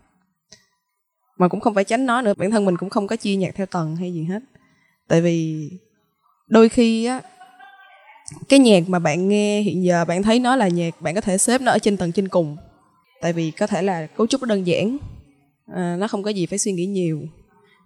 Mà 1.39 1.49
cũng 1.49 1.61
không 1.61 1.75
phải 1.75 1.85
tránh 1.85 2.07
nói 2.07 2.23
nữa 2.23 2.35
bản 2.37 2.51
thân 2.51 2.65
mình 2.65 2.77
cũng 2.77 2.91
không 2.91 3.07
có 3.07 3.17
chia 3.17 3.37
nhạc 3.37 3.55
theo 3.55 3.67
tầng 3.67 3.97
hay 3.97 4.13
gì 4.13 4.25
hết. 4.25 4.43
Tại 5.09 5.21
vì 5.21 5.71
đôi 6.49 6.69
khi 6.69 7.05
á 7.05 7.23
cái 8.49 8.59
nhạc 8.59 8.89
mà 8.89 8.99
bạn 8.99 9.29
nghe 9.29 9.61
hiện 9.61 9.85
giờ 9.85 10.05
bạn 10.05 10.23
thấy 10.23 10.39
nó 10.39 10.57
là 10.57 10.69
nhạc 10.69 11.01
bạn 11.01 11.15
có 11.15 11.21
thể 11.21 11.39
xếp 11.39 11.61
nó 11.61 11.73
ở 11.73 11.79
trên 11.79 11.97
tầng 11.97 12.13
trên 12.13 12.29
cùng. 12.29 12.57
Tại 13.21 13.33
vì 13.33 13.51
có 13.51 13.67
thể 13.67 13.83
là 13.83 14.07
cấu 14.07 14.27
trúc 14.27 14.43
nó 14.43 14.47
đơn 14.47 14.67
giản 14.67 14.99
à, 15.67 15.97
nó 15.99 16.09
không 16.09 16.23
có 16.23 16.31
gì 16.31 16.47
phải 16.47 16.59
suy 16.59 16.73
nghĩ 16.73 16.87
nhiều. 16.87 17.23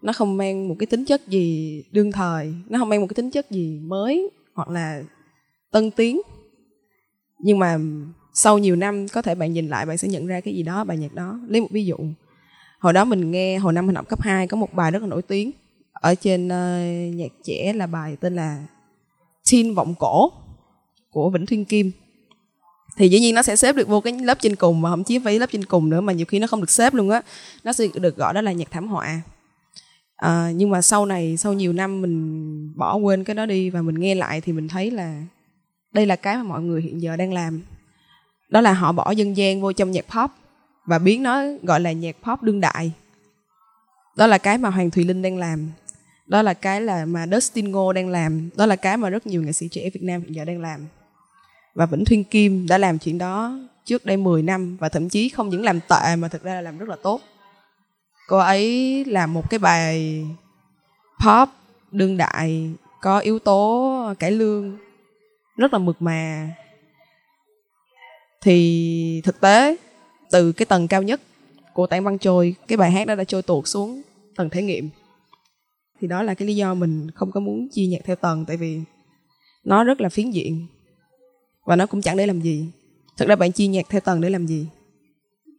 Nó 0.02 0.12
không 0.12 0.36
mang 0.36 0.68
một 0.68 0.76
cái 0.78 0.86
tính 0.86 1.04
chất 1.04 1.28
gì 1.28 1.82
đương 1.92 2.12
thời 2.12 2.54
nó 2.68 2.78
không 2.78 2.88
mang 2.88 3.00
một 3.00 3.06
cái 3.06 3.14
tính 3.14 3.30
chất 3.30 3.50
gì 3.50 3.80
mới 3.82 4.30
hoặc 4.54 4.68
là 4.68 5.02
tân 5.70 5.90
tiến 5.90 6.20
nhưng 7.42 7.58
mà 7.58 7.78
sau 8.34 8.58
nhiều 8.58 8.76
năm 8.76 9.08
có 9.08 9.22
thể 9.22 9.34
bạn 9.34 9.52
nhìn 9.52 9.68
lại 9.68 9.86
bạn 9.86 9.98
sẽ 9.98 10.08
nhận 10.08 10.26
ra 10.26 10.40
cái 10.40 10.54
gì 10.54 10.62
đó 10.62 10.84
bài 10.84 10.96
nhạc 10.96 11.14
đó. 11.14 11.40
Lấy 11.48 11.60
một 11.60 11.68
ví 11.70 11.84
dụ. 11.84 11.96
Hồi 12.78 12.92
đó 12.92 13.04
mình 13.04 13.30
nghe 13.30 13.58
hồi 13.58 13.72
năm 13.72 13.86
mình 13.86 13.96
học 13.96 14.08
cấp 14.08 14.22
2 14.22 14.46
có 14.46 14.56
một 14.56 14.74
bài 14.74 14.90
rất 14.90 15.02
là 15.02 15.08
nổi 15.08 15.22
tiếng. 15.22 15.50
Ở 15.92 16.14
trên 16.14 16.46
uh, 16.46 17.14
nhạc 17.14 17.32
trẻ 17.44 17.72
là 17.72 17.86
bài 17.86 18.16
tên 18.20 18.36
là 18.36 18.64
Teen 19.52 19.74
vọng 19.74 19.94
cổ 19.98 20.32
của 21.10 21.30
Vĩnh 21.30 21.46
Thuyên 21.46 21.64
Kim. 21.64 21.90
Thì 22.96 23.08
dĩ 23.08 23.20
nhiên 23.20 23.34
nó 23.34 23.42
sẽ 23.42 23.56
xếp 23.56 23.76
được 23.76 23.88
vô 23.88 24.00
cái 24.00 24.12
lớp 24.12 24.38
trên 24.40 24.56
cùng 24.56 24.80
mà 24.80 24.90
thậm 24.90 25.04
chí 25.04 25.18
phải 25.18 25.38
lớp 25.38 25.50
trên 25.52 25.64
cùng 25.64 25.90
nữa 25.90 26.00
mà 26.00 26.12
nhiều 26.12 26.26
khi 26.26 26.38
nó 26.38 26.46
không 26.46 26.60
được 26.60 26.70
xếp 26.70 26.94
luôn 26.94 27.10
á. 27.10 27.22
Nó 27.64 27.72
sẽ 27.72 27.86
được 27.94 28.16
gọi 28.16 28.34
đó 28.34 28.40
là 28.40 28.52
nhạc 28.52 28.70
thảm 28.70 28.88
họa. 28.88 29.20
À, 30.16 30.50
nhưng 30.54 30.70
mà 30.70 30.82
sau 30.82 31.06
này 31.06 31.36
sau 31.36 31.52
nhiều 31.52 31.72
năm 31.72 32.02
mình 32.02 32.72
bỏ 32.76 32.96
quên 32.96 33.24
cái 33.24 33.34
đó 33.34 33.46
đi 33.46 33.70
và 33.70 33.82
mình 33.82 33.94
nghe 33.94 34.14
lại 34.14 34.40
thì 34.40 34.52
mình 34.52 34.68
thấy 34.68 34.90
là 34.90 35.22
đây 35.92 36.06
là 36.06 36.16
cái 36.16 36.36
mà 36.36 36.42
mọi 36.42 36.62
người 36.62 36.82
hiện 36.82 37.02
giờ 37.02 37.16
đang 37.16 37.32
làm. 37.32 37.62
Đó 38.48 38.60
là 38.60 38.72
họ 38.72 38.92
bỏ 38.92 39.10
dân 39.10 39.36
gian 39.36 39.60
vô 39.60 39.72
trong 39.72 39.90
nhạc 39.90 40.04
pop 40.08 40.30
và 40.84 40.98
biến 40.98 41.22
nó 41.22 41.42
gọi 41.62 41.80
là 41.80 41.92
nhạc 41.92 42.16
pop 42.22 42.42
đương 42.42 42.60
đại. 42.60 42.92
Đó 44.16 44.26
là 44.26 44.38
cái 44.38 44.58
mà 44.58 44.70
hoàng 44.70 44.90
thùy 44.90 45.04
linh 45.04 45.22
đang 45.22 45.38
làm. 45.38 45.70
Đó 46.26 46.42
là 46.42 46.54
cái 46.54 46.80
là 46.80 47.04
mà 47.04 47.26
dustin 47.26 47.70
ngô 47.70 47.92
đang 47.92 48.08
làm. 48.08 48.50
Đó 48.56 48.66
là 48.66 48.76
cái 48.76 48.96
mà 48.96 49.10
rất 49.10 49.26
nhiều 49.26 49.42
nghệ 49.42 49.52
sĩ 49.52 49.68
trẻ 49.68 49.90
việt 49.94 50.02
nam 50.02 50.22
hiện 50.22 50.34
giờ 50.34 50.44
đang 50.44 50.60
làm. 50.60 50.86
Và 51.74 51.86
vĩnh 51.86 52.04
thuyên 52.04 52.24
kim 52.24 52.66
đã 52.66 52.78
làm 52.78 52.98
chuyện 52.98 53.18
đó 53.18 53.58
trước 53.84 54.04
đây 54.04 54.16
10 54.16 54.42
năm 54.42 54.76
và 54.76 54.88
thậm 54.88 55.08
chí 55.08 55.28
không 55.28 55.48
những 55.48 55.64
làm 55.64 55.80
tệ 55.80 56.16
mà 56.16 56.28
thực 56.28 56.42
ra 56.42 56.54
là 56.54 56.60
làm 56.60 56.78
rất 56.78 56.88
là 56.88 56.96
tốt. 57.02 57.20
Cô 58.28 58.38
ấy 58.38 59.04
làm 59.04 59.34
một 59.34 59.50
cái 59.50 59.58
bài 59.58 60.24
pop 61.24 61.48
đương 61.90 62.16
đại, 62.16 62.70
có 63.00 63.18
yếu 63.18 63.38
tố 63.38 64.14
cải 64.18 64.30
lương 64.30 64.78
rất 65.56 65.72
là 65.72 65.78
mực 65.78 66.02
mà. 66.02 66.50
Thì 68.42 69.20
thực 69.24 69.40
tế, 69.40 69.76
từ 70.30 70.52
cái 70.52 70.66
tầng 70.66 70.88
cao 70.88 71.02
nhất 71.02 71.20
của 71.74 71.86
tảng 71.86 72.04
băng 72.04 72.18
trôi, 72.18 72.54
cái 72.68 72.76
bài 72.76 72.90
hát 72.90 73.06
đó 73.06 73.14
đã 73.14 73.24
trôi 73.24 73.42
tuột 73.42 73.66
xuống 73.66 74.02
tầng 74.36 74.50
thể 74.50 74.62
nghiệm. 74.62 74.90
Thì 76.00 76.08
đó 76.08 76.22
là 76.22 76.34
cái 76.34 76.48
lý 76.48 76.56
do 76.56 76.74
mình 76.74 77.10
không 77.14 77.32
có 77.32 77.40
muốn 77.40 77.68
chia 77.72 77.86
nhạc 77.86 78.00
theo 78.04 78.16
tầng, 78.16 78.44
tại 78.48 78.56
vì 78.56 78.80
nó 79.64 79.84
rất 79.84 80.00
là 80.00 80.08
phiến 80.08 80.30
diện. 80.30 80.66
Và 81.64 81.76
nó 81.76 81.86
cũng 81.86 82.02
chẳng 82.02 82.16
để 82.16 82.26
làm 82.26 82.40
gì. 82.40 82.66
Thực 83.16 83.28
ra 83.28 83.36
bạn 83.36 83.52
chia 83.52 83.66
nhạc 83.66 83.86
theo 83.88 84.00
tầng 84.00 84.20
để 84.20 84.30
làm 84.30 84.46
gì? 84.46 84.66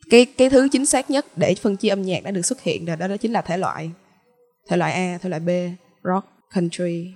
Cái 0.10 0.25
cái 0.25 0.49
thứ 0.49 0.67
chính 0.71 0.86
xác 0.86 1.10
nhất 1.10 1.25
để 1.36 1.56
phân 1.56 1.75
chia 1.75 1.89
âm 1.89 2.01
nhạc 2.01 2.23
đã 2.23 2.32
được 2.32 2.41
xuất 2.41 2.62
hiện 2.62 2.86
rồi, 2.86 2.97
đó 2.97 3.08
đó 3.08 3.17
chính 3.17 3.32
là 3.32 3.41
thể 3.41 3.58
loại. 3.58 3.91
Thể 4.69 4.77
loại 4.77 4.93
A, 4.93 5.17
thể 5.21 5.29
loại 5.29 5.39
B, 5.39 5.49
rock, 6.03 6.27
country, 6.56 7.13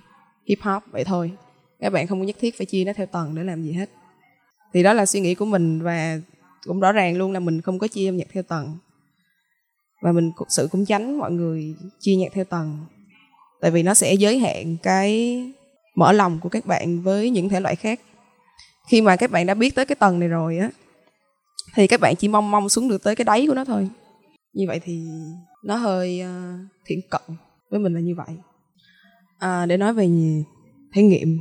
hip 0.48 0.58
hop, 0.62 0.82
vậy 0.90 1.04
thôi 1.04 1.32
các 1.80 1.90
bạn 1.90 2.06
không 2.06 2.26
nhất 2.26 2.36
thiết 2.40 2.58
phải 2.58 2.66
chia 2.66 2.84
nó 2.84 2.92
theo 2.92 3.06
tầng 3.06 3.34
để 3.34 3.44
làm 3.44 3.62
gì 3.62 3.72
hết. 3.72 3.90
Thì 4.72 4.82
đó 4.82 4.92
là 4.92 5.06
suy 5.06 5.20
nghĩ 5.20 5.34
của 5.34 5.44
mình 5.44 5.82
và 5.82 6.20
cũng 6.66 6.80
rõ 6.80 6.92
ràng 6.92 7.16
luôn 7.16 7.32
là 7.32 7.40
mình 7.40 7.60
không 7.60 7.78
có 7.78 7.88
chia 7.88 8.08
âm 8.08 8.16
nhạc 8.16 8.26
theo 8.32 8.42
tầng. 8.42 8.76
Và 10.02 10.12
mình 10.12 10.32
thực 10.38 10.48
sự 10.50 10.68
cũng 10.72 10.84
tránh 10.84 11.18
mọi 11.18 11.32
người 11.32 11.74
chia 12.00 12.16
nhạc 12.16 12.28
theo 12.32 12.44
tầng. 12.44 12.78
Tại 13.60 13.70
vì 13.70 13.82
nó 13.82 13.94
sẽ 13.94 14.14
giới 14.14 14.38
hạn 14.38 14.76
cái 14.82 15.42
mở 15.96 16.12
lòng 16.12 16.38
của 16.42 16.48
các 16.48 16.66
bạn 16.66 17.02
với 17.02 17.30
những 17.30 17.48
thể 17.48 17.60
loại 17.60 17.76
khác. 17.76 18.00
Khi 18.88 19.00
mà 19.00 19.16
các 19.16 19.30
bạn 19.30 19.46
đã 19.46 19.54
biết 19.54 19.74
tới 19.74 19.84
cái 19.86 19.96
tầng 19.96 20.20
này 20.20 20.28
rồi 20.28 20.58
á 20.58 20.70
thì 21.74 21.86
các 21.86 22.00
bạn 22.00 22.14
chỉ 22.16 22.28
mong 22.28 22.50
mong 22.50 22.68
xuống 22.68 22.88
được 22.88 23.02
tới 23.02 23.16
cái 23.16 23.24
đáy 23.24 23.46
của 23.46 23.54
nó 23.54 23.64
thôi. 23.64 23.88
Như 24.52 24.64
vậy 24.68 24.80
thì 24.84 25.00
nó 25.64 25.76
hơi 25.76 26.22
uh, 26.22 27.10
cận 27.10 27.22
với 27.70 27.80
mình 27.80 27.94
là 27.94 28.00
như 28.00 28.14
vậy. 28.14 28.36
À, 29.38 29.66
để 29.66 29.76
nói 29.76 29.94
về 29.94 30.08
thể 30.94 31.02
nghiệm 31.02 31.38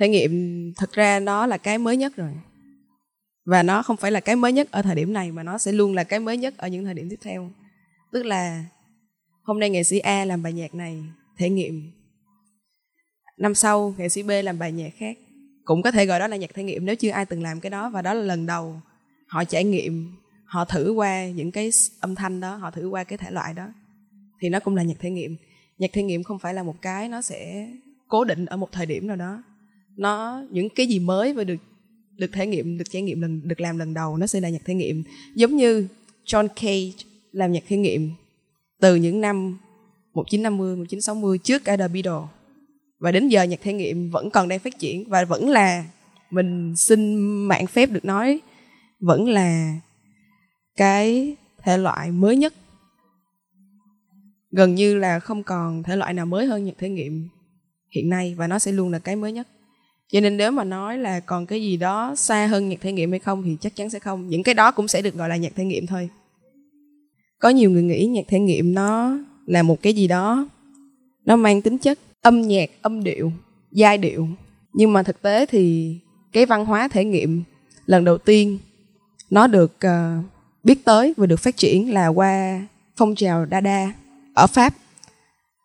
thể 0.00 0.08
nghiệm 0.08 0.32
thực 0.78 0.92
ra 0.92 1.20
nó 1.20 1.46
là 1.46 1.58
cái 1.58 1.78
mới 1.78 1.96
nhất 1.96 2.16
rồi. 2.16 2.30
Và 3.44 3.62
nó 3.62 3.82
không 3.82 3.96
phải 3.96 4.10
là 4.10 4.20
cái 4.20 4.36
mới 4.36 4.52
nhất 4.52 4.68
ở 4.70 4.82
thời 4.82 4.94
điểm 4.94 5.12
này, 5.12 5.32
mà 5.32 5.42
nó 5.42 5.58
sẽ 5.58 5.72
luôn 5.72 5.94
là 5.94 6.04
cái 6.04 6.20
mới 6.20 6.36
nhất 6.36 6.54
ở 6.56 6.68
những 6.68 6.84
thời 6.84 6.94
điểm 6.94 7.08
tiếp 7.10 7.18
theo. 7.22 7.50
Tức 8.12 8.22
là 8.22 8.64
hôm 9.42 9.60
nay 9.60 9.70
nghệ 9.70 9.82
sĩ 9.82 9.98
A 9.98 10.24
làm 10.24 10.42
bài 10.42 10.52
nhạc 10.52 10.74
này 10.74 11.02
thể 11.36 11.50
nghiệm. 11.50 11.92
Năm 13.38 13.54
sau, 13.54 13.94
nghệ 13.98 14.08
sĩ 14.08 14.22
B 14.22 14.30
làm 14.44 14.58
bài 14.58 14.72
nhạc 14.72 14.90
khác. 14.96 15.18
Cũng 15.64 15.82
có 15.82 15.90
thể 15.90 16.06
gọi 16.06 16.20
đó 16.20 16.26
là 16.26 16.36
nhạc 16.36 16.54
thể 16.54 16.62
nghiệm 16.62 16.86
nếu 16.86 16.96
chưa 16.96 17.10
ai 17.10 17.26
từng 17.26 17.42
làm 17.42 17.60
cái 17.60 17.70
đó, 17.70 17.90
và 17.90 18.02
đó 18.02 18.14
là 18.14 18.22
lần 18.22 18.46
đầu 18.46 18.80
họ 19.26 19.44
trải 19.44 19.64
nghiệm, 19.64 20.16
họ 20.44 20.64
thử 20.64 20.92
qua 20.92 21.26
những 21.26 21.50
cái 21.50 21.70
âm 22.00 22.14
thanh 22.14 22.40
đó, 22.40 22.56
họ 22.56 22.70
thử 22.70 22.88
qua 22.88 23.04
cái 23.04 23.18
thể 23.18 23.30
loại 23.30 23.54
đó. 23.54 23.68
Thì 24.40 24.48
nó 24.48 24.60
cũng 24.60 24.76
là 24.76 24.82
nhạc 24.82 24.98
thể 25.00 25.10
nghiệm. 25.10 25.36
Nhạc 25.78 25.90
thể 25.92 26.02
nghiệm 26.02 26.22
không 26.22 26.38
phải 26.38 26.54
là 26.54 26.62
một 26.62 26.82
cái 26.82 27.08
nó 27.08 27.22
sẽ 27.22 27.68
cố 28.08 28.24
định 28.24 28.46
ở 28.46 28.56
một 28.56 28.72
thời 28.72 28.86
điểm 28.86 29.06
nào 29.06 29.16
đó 29.16 29.42
nó, 30.00 30.44
những 30.50 30.68
cái 30.68 30.86
gì 30.86 30.98
mới 30.98 31.32
và 31.32 31.44
được 31.44 31.56
được 32.16 32.30
thể 32.32 32.46
nghiệm, 32.46 32.78
được 32.78 32.84
trải 32.90 33.02
nghiệm 33.02 33.20
lần, 33.20 33.48
được 33.48 33.60
làm 33.60 33.78
lần 33.78 33.94
đầu, 33.94 34.16
nó 34.16 34.26
sẽ 34.26 34.40
là 34.40 34.48
nhạc 34.48 34.64
thể 34.64 34.74
nghiệm. 34.74 35.02
Giống 35.34 35.56
như 35.56 35.86
John 36.26 36.48
Cage 36.48 37.04
làm 37.32 37.52
nhạc 37.52 37.62
thể 37.68 37.76
nghiệm 37.76 38.10
từ 38.80 38.94
những 38.94 39.20
năm 39.20 39.58
1950 40.12 40.76
1960 40.76 41.38
trước 41.38 41.64
cả 41.64 41.76
The 41.76 41.88
Beatles 41.88 42.28
và 42.98 43.12
đến 43.12 43.28
giờ 43.28 43.42
nhạc 43.42 43.60
thể 43.62 43.72
nghiệm 43.72 44.10
vẫn 44.10 44.30
còn 44.30 44.48
đang 44.48 44.58
phát 44.58 44.78
triển 44.78 45.08
và 45.08 45.24
vẫn 45.24 45.48
là 45.48 45.84
mình 46.30 46.76
xin 46.76 47.18
mạng 47.48 47.66
phép 47.66 47.90
được 47.90 48.04
nói, 48.04 48.40
vẫn 49.00 49.28
là 49.28 49.74
cái 50.76 51.36
thể 51.62 51.78
loại 51.78 52.10
mới 52.10 52.36
nhất. 52.36 52.54
Gần 54.50 54.74
như 54.74 54.94
là 54.94 55.20
không 55.20 55.42
còn 55.42 55.82
thể 55.82 55.96
loại 55.96 56.14
nào 56.14 56.26
mới 56.26 56.46
hơn 56.46 56.64
nhạc 56.64 56.74
thể 56.78 56.88
nghiệm 56.88 57.28
hiện 57.90 58.08
nay 58.08 58.34
và 58.34 58.46
nó 58.46 58.58
sẽ 58.58 58.72
luôn 58.72 58.90
là 58.90 58.98
cái 58.98 59.16
mới 59.16 59.32
nhất 59.32 59.48
cho 60.12 60.20
nên 60.20 60.36
nếu 60.36 60.50
mà 60.50 60.64
nói 60.64 60.98
là 60.98 61.20
còn 61.20 61.46
cái 61.46 61.62
gì 61.62 61.76
đó 61.76 62.14
xa 62.16 62.46
hơn 62.46 62.68
nhạc 62.68 62.80
thể 62.80 62.92
nghiệm 62.92 63.10
hay 63.10 63.18
không 63.18 63.42
thì 63.42 63.56
chắc 63.60 63.76
chắn 63.76 63.90
sẽ 63.90 63.98
không. 63.98 64.28
Những 64.28 64.42
cái 64.42 64.54
đó 64.54 64.70
cũng 64.70 64.88
sẽ 64.88 65.02
được 65.02 65.14
gọi 65.14 65.28
là 65.28 65.36
nhạc 65.36 65.52
thể 65.56 65.64
nghiệm 65.64 65.86
thôi. 65.86 66.08
Có 67.38 67.48
nhiều 67.48 67.70
người 67.70 67.82
nghĩ 67.82 68.06
nhạc 68.06 68.24
thể 68.28 68.38
nghiệm 68.38 68.74
nó 68.74 69.18
là 69.46 69.62
một 69.62 69.82
cái 69.82 69.92
gì 69.92 70.08
đó 70.08 70.48
nó 71.24 71.36
mang 71.36 71.62
tính 71.62 71.78
chất 71.78 71.98
âm 72.22 72.42
nhạc 72.42 72.70
âm 72.82 73.04
điệu 73.04 73.32
giai 73.72 73.98
điệu. 73.98 74.28
Nhưng 74.72 74.92
mà 74.92 75.02
thực 75.02 75.22
tế 75.22 75.46
thì 75.46 75.96
cái 76.32 76.46
văn 76.46 76.66
hóa 76.66 76.88
thể 76.88 77.04
nghiệm 77.04 77.42
lần 77.86 78.04
đầu 78.04 78.18
tiên 78.18 78.58
nó 79.30 79.46
được 79.46 79.76
uh, 79.86 80.24
biết 80.64 80.84
tới 80.84 81.14
và 81.16 81.26
được 81.26 81.40
phát 81.40 81.56
triển 81.56 81.94
là 81.94 82.06
qua 82.06 82.66
phong 82.96 83.14
trào 83.14 83.46
Dada 83.50 83.92
ở 84.34 84.46
Pháp. 84.46 84.74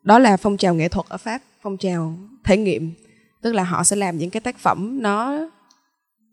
Đó 0.04 0.20
là 0.20 0.38
phong 0.38 0.58
trào 0.58 0.76
nghệ 0.76 0.90
thuật 0.90 1.06
ở 1.10 1.18
Pháp 1.18 1.42
phong 1.62 1.78
trào 1.78 2.18
thể 2.44 2.58
nghiệm 2.58 2.92
tức 3.46 3.54
là 3.54 3.64
họ 3.64 3.84
sẽ 3.84 3.96
làm 3.96 4.18
những 4.18 4.30
cái 4.30 4.42
tác 4.42 4.58
phẩm 4.58 5.02
nó 5.02 5.50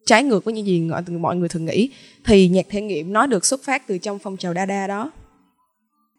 trái 0.06 0.24
ngược 0.24 0.44
với 0.44 0.54
những 0.54 0.66
gì 0.66 0.90
mọi 1.20 1.36
người 1.36 1.48
thường 1.48 1.64
nghĩ. 1.64 1.90
Thì 2.24 2.48
nhạc 2.48 2.66
thể 2.68 2.80
nghiệm 2.80 3.12
nó 3.12 3.26
được 3.26 3.46
xuất 3.46 3.64
phát 3.64 3.86
từ 3.86 3.98
trong 3.98 4.18
phong 4.18 4.36
trào 4.36 4.54
Dada 4.54 4.86
đó. 4.86 5.12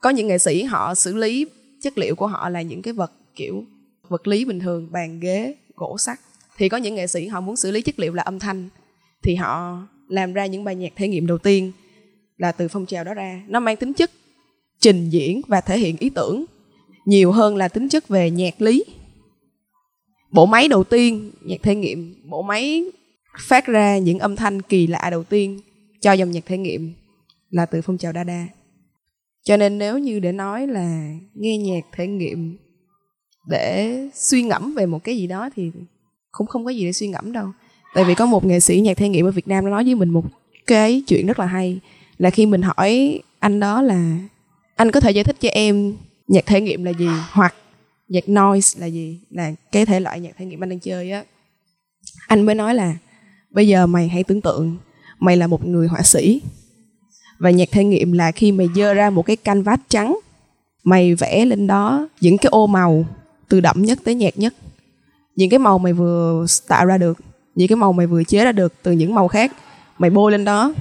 Có 0.02 0.10
những 0.10 0.28
nghệ 0.28 0.38
sĩ 0.38 0.64
họ 0.64 0.96
xử 0.96 1.16
lý 1.16 1.46
chất 1.82 1.98
liệu 1.98 2.16
của 2.16 2.28
họ 2.28 2.50
là 2.50 2.62
những 2.62 2.82
cái 2.82 2.94
vật, 2.94 3.12
kiểu, 3.36 3.64
vật 4.10 4.28
lý 4.28 4.46
bình 4.46 4.60
thường, 4.60 4.92
bàn 4.92 5.20
ghế, 5.20 5.56
gỗ 5.76 5.98
sắt. 5.98 6.20
Thì 6.58 6.70
có 6.70 6.78
những 6.78 6.96
nghệ 6.96 7.08
sĩ 7.08 7.28
họ 7.28 7.42
muốn 7.42 7.56
xử 7.56 7.72
lý 7.72 7.82
chất 7.82 8.00
liệu 8.00 8.14
là 8.14 8.24
âm 8.24 8.40
thanh. 8.40 8.70
Thì 9.24 9.36
họ 9.36 9.82
làm 10.08 10.34
ra 10.34 10.46
những 10.46 10.64
bài 10.64 10.76
nhạc 10.76 10.94
thể 10.96 11.08
nghiệm 11.08 11.28
đầu 11.28 11.38
tiên 11.38 11.72
là 12.38 12.52
từ 12.52 12.68
phong 12.68 12.86
trào 12.86 13.04
đó 13.04 13.14
ra. 13.14 13.42
Nó 13.48 13.60
mang 13.60 13.76
tính 13.76 13.94
chất 13.94 14.12
trình 14.80 15.10
diễn 15.10 15.42
và 15.48 15.62
thể 15.62 15.80
hiện 15.80 15.98
ý 16.00 16.10
tưởng 16.10 16.46
nhiều 17.06 17.32
hơn 17.32 17.56
là 17.56 17.68
tính 17.68 17.90
chất 17.90 18.08
về 18.08 18.32
nhạc 18.32 18.62
lý 18.62 18.84
bộ 20.34 20.46
máy 20.46 20.68
đầu 20.68 20.84
tiên, 20.84 21.32
nhạc 21.42 21.64
thể 21.64 21.76
nghiệm, 21.76 22.16
bộ 22.30 22.42
máy 22.42 22.84
phát 23.40 23.66
ra 23.66 23.98
những 23.98 24.20
âm 24.20 24.36
thanh 24.36 24.62
kỳ 24.62 24.88
lạ 24.88 25.08
đầu 25.12 25.24
tiên 25.24 25.60
cho 26.02 26.14
dòng 26.14 26.32
nhạc 26.32 26.46
thể 26.46 26.58
nghiệm 26.58 26.94
là 27.50 27.66
từ 27.66 27.82
phong 27.82 27.98
trào 27.98 28.14
Dada. 28.14 28.48
Cho 29.44 29.58
nên 29.58 29.78
nếu 29.78 29.98
như 29.98 30.20
để 30.20 30.32
nói 30.32 30.68
là 30.68 31.14
nghe 31.34 31.58
nhạc 31.58 31.86
thể 31.92 32.08
nghiệm 32.08 32.58
để 33.48 33.98
suy 34.14 34.44
ngẫm 34.44 34.76
về 34.76 34.86
một 34.86 35.04
cái 35.04 35.18
gì 35.18 35.28
đó 35.28 35.50
thì 35.56 35.72
cũng 36.32 36.48
không 36.48 36.66
có 36.66 36.72
gì 36.72 36.86
để 36.86 36.94
suy 36.94 37.08
ngẫm 37.08 37.32
đâu. 37.32 37.48
Tại 37.96 38.04
vì 38.04 38.16
có 38.16 38.26
một 38.26 38.46
nghệ 38.46 38.60
sĩ 38.60 38.80
nhạc 38.80 38.98
thể 38.98 39.10
nghiệm 39.10 39.26
ở 39.26 39.32
Việt 39.32 39.48
Nam 39.48 39.66
nói 39.66 39.84
với 39.84 39.96
mình 39.96 40.10
một 40.10 40.26
cái 40.68 41.04
chuyện 41.08 41.28
rất 41.28 41.40
là 41.40 41.46
hay, 41.46 41.80
là 42.18 42.30
khi 42.30 42.46
mình 42.46 42.62
hỏi 42.62 43.20
anh 43.40 43.60
đó 43.60 43.82
là, 43.82 44.18
anh 44.76 44.92
có 44.92 45.00
thể 45.00 45.12
giải 45.12 45.24
thích 45.24 45.36
cho 45.40 45.50
em 45.50 45.96
nhạc 46.28 46.46
thể 46.46 46.62
nghiệm 46.62 46.84
là 46.84 46.92
gì 46.94 47.08
hoặc 47.32 47.56
nhạc 48.08 48.30
noise 48.30 48.80
là 48.80 48.86
gì? 48.86 49.20
Là 49.30 49.52
cái 49.72 49.86
thể 49.86 50.00
loại 50.00 50.20
nhạc 50.20 50.32
thể 50.38 50.46
nghiệm 50.46 50.64
anh 50.64 50.70
đang 50.70 50.80
chơi 50.80 51.12
á. 51.12 51.24
Anh 52.28 52.42
mới 52.42 52.56
nói 52.56 52.76
là, 52.76 52.96
bây 53.50 53.68
giờ 53.68 53.88
mày 53.88 54.08
hãy 54.08 54.24
tưởng 54.24 54.42
tượng, 54.42 54.78
mày 55.20 55.38
là 55.38 55.48
một 55.48 55.68
người 55.68 55.88
họa 55.88 56.02
sĩ. 56.02 56.42
Và 57.40 57.50
nhạc 57.50 57.72
thể 57.72 57.84
nghiệm 57.84 58.12
là 58.12 58.32
khi 58.32 58.52
mày 58.52 58.68
dơ 58.76 58.94
ra 58.94 59.10
một 59.10 59.26
cái 59.26 59.36
canvas 59.36 59.80
trắng, 59.90 60.20
mày 60.84 61.16
vẽ 61.16 61.46
lên 61.46 61.68
đó 61.68 62.08
những 62.22 62.38
cái 62.38 62.50
ô 62.50 62.68
màu 62.68 63.06
từ 63.50 63.60
đậm 63.60 63.84
nhất 63.84 64.00
tới 64.04 64.16
nhạt 64.16 64.38
nhất. 64.38 64.54
Những 65.36 65.50
cái 65.50 65.60
màu 65.60 65.80
mày 65.80 65.94
vừa 65.94 66.46
tạo 66.68 66.86
ra 66.86 66.98
được, 66.98 67.18
những 67.56 67.68
cái 67.68 67.76
màu 67.76 67.94
mày 67.94 68.08
vừa 68.08 68.24
chế 68.24 68.46
ra 68.46 68.52
được 68.52 68.74
từ 68.84 68.92
những 68.92 69.16
màu 69.16 69.28
khác, 69.28 69.52
mày 69.98 70.10
bôi 70.10 70.32
lên 70.32 70.46
đó. 70.46 70.74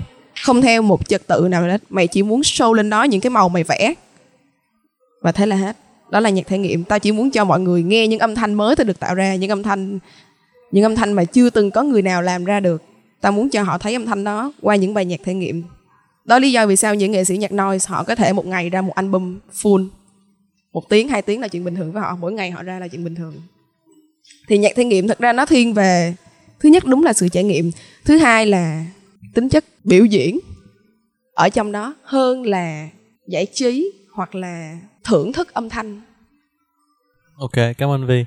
Không 0.43 0.63
theo 0.63 0.83
một 0.83 1.09
trật 1.09 1.27
tự 1.27 1.49
nào 1.51 1.63
hết, 1.63 1.83
mày 1.89 2.07
chỉ 2.07 2.23
muốn 2.23 2.41
show 2.41 2.73
lên 2.73 2.91
đó 2.91 3.03
những 3.03 3.21
cái 3.21 3.31
màu 3.31 3.49
mày 3.49 3.65
vẽ. 3.65 3.95
Và 5.23 5.33
thế 5.33 5.47
là 5.47 5.57
hết 5.57 5.77
đó 6.13 6.21
là 6.21 6.31
nhạc 6.31 6.47
thể 6.47 6.59
nghiệm. 6.59 6.85
Tao 6.85 6.99
chỉ 6.99 7.13
muốn 7.13 7.31
cho 7.31 7.45
mọi 7.45 7.61
người 7.61 7.83
nghe 7.83 8.09
những 8.09 8.19
âm 8.19 8.35
thanh 8.35 8.55
mới 8.55 8.77
tao 8.77 8.85
được 8.85 9.01
tạo 9.01 9.15
ra, 9.15 9.35
những 9.35 9.51
âm 9.51 9.63
thanh, 9.63 9.99
những 10.71 10.85
âm 10.85 10.97
thanh 10.97 11.13
mà 11.13 11.25
chưa 11.25 11.51
từng 11.51 11.71
có 11.71 11.83
người 11.83 12.03
nào 12.03 12.23
làm 12.23 12.45
ra 12.45 12.61
được. 12.61 12.83
Tao 13.21 13.33
muốn 13.33 13.51
cho 13.51 13.63
họ 13.63 13.79
thấy 13.79 13.93
âm 13.93 14.07
thanh 14.07 14.25
đó 14.25 14.53
qua 14.61 14.77
những 14.77 14.95
bài 14.95 15.05
nhạc 15.05 15.21
thể 15.25 15.35
nghiệm. 15.35 15.63
Đó 16.25 16.39
lý 16.39 16.53
do 16.53 16.67
vì 16.67 16.77
sao 16.77 16.95
những 16.95 17.13
nghệ 17.13 17.25
sĩ 17.25 17.37
nhạc 17.37 17.53
noise 17.53 17.89
họ 17.89 18.05
có 18.05 18.15
thể 18.15 18.33
một 18.33 18.47
ngày 18.47 18.71
ra 18.71 18.83
một 18.83 18.95
album 18.95 19.39
full. 19.53 19.89
Một 20.73 20.89
tiếng, 20.89 21.09
hai 21.09 21.23
tiếng 21.23 21.41
là 21.41 21.49
chuyện 21.49 21.65
bình 21.65 21.75
thường 21.75 21.93
với 21.93 22.03
họ, 22.03 22.17
mỗi 22.21 22.33
ngày 22.33 22.51
họ 22.51 22.63
ra 22.63 22.79
là 22.79 22.89
chuyện 22.89 23.05
bình 23.05 23.15
thường. 23.15 23.35
Thì 24.49 24.59
nhạc 24.59 24.73
thể 24.77 24.85
nghiệm 24.85 25.09
thật 25.09 25.19
ra 25.19 25.33
nó 25.33 25.47
thiên 25.47 25.75
về, 25.75 26.15
thứ 26.61 26.69
nhất 26.69 26.85
đúng 26.87 27.05
là 27.05 27.13
sự 27.13 27.29
trải 27.29 27.45
nghiệm, 27.45 27.71
thứ 28.05 28.17
hai 28.19 28.47
là 28.47 28.85
tính 29.35 29.49
chất 29.49 29.65
biểu 29.85 30.05
diễn 30.05 30.39
ở 31.35 31.49
trong 31.49 31.73
đó 31.73 31.95
hơn 32.03 32.47
là 32.47 32.89
giải 33.29 33.47
trí 33.47 33.93
hoặc 34.15 34.35
là 34.35 34.79
thưởng 35.05 35.33
thức 35.33 35.55
âm 35.55 35.69
thanh. 35.69 36.01
Ok, 37.37 37.53
cảm 37.79 37.91
ơn 37.91 38.07
vi 38.07 38.25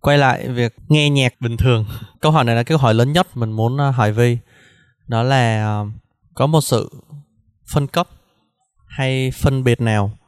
quay 0.00 0.18
lại 0.18 0.48
việc 0.48 0.74
nghe 0.88 1.10
nhạc 1.10 1.40
bình 1.40 1.56
thường. 1.56 1.86
Câu 2.20 2.32
hỏi 2.32 2.44
này 2.44 2.56
là 2.56 2.62
câu 2.62 2.78
hỏi 2.78 2.94
lớn 2.94 3.12
nhất 3.12 3.36
mình 3.36 3.52
muốn 3.52 3.80
à, 3.80 3.90
hỏi 3.90 4.12
vi 4.12 4.38
đó 5.06 5.22
là 5.22 5.66
à, 5.66 5.84
có 6.34 6.46
một 6.46 6.60
sự 6.60 6.90
phân 7.66 7.86
cấp 7.86 8.08
hay 8.86 9.30
phân 9.30 9.64
biệt 9.64 9.80
nào 9.80 10.18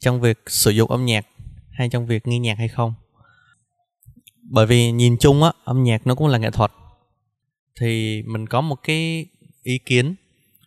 trong 0.00 0.20
việc 0.20 0.38
sử 0.46 0.70
dụng 0.70 0.90
âm 0.90 1.04
nhạc 1.04 1.26
hay 1.70 1.88
trong 1.88 2.06
việc 2.06 2.26
nghe 2.26 2.38
nhạc 2.38 2.58
hay 2.58 2.68
không? 2.68 2.94
Bởi 4.50 4.66
vì 4.66 4.92
nhìn 4.92 5.16
chung 5.20 5.42
á, 5.42 5.52
âm 5.64 5.82
nhạc 5.82 6.06
nó 6.06 6.14
cũng 6.14 6.28
là 6.28 6.38
nghệ 6.38 6.50
thuật. 6.50 6.72
Thì 7.80 8.22
mình 8.26 8.46
có 8.46 8.60
một 8.60 8.76
cái 8.82 9.26
ý 9.62 9.78
kiến 9.78 10.14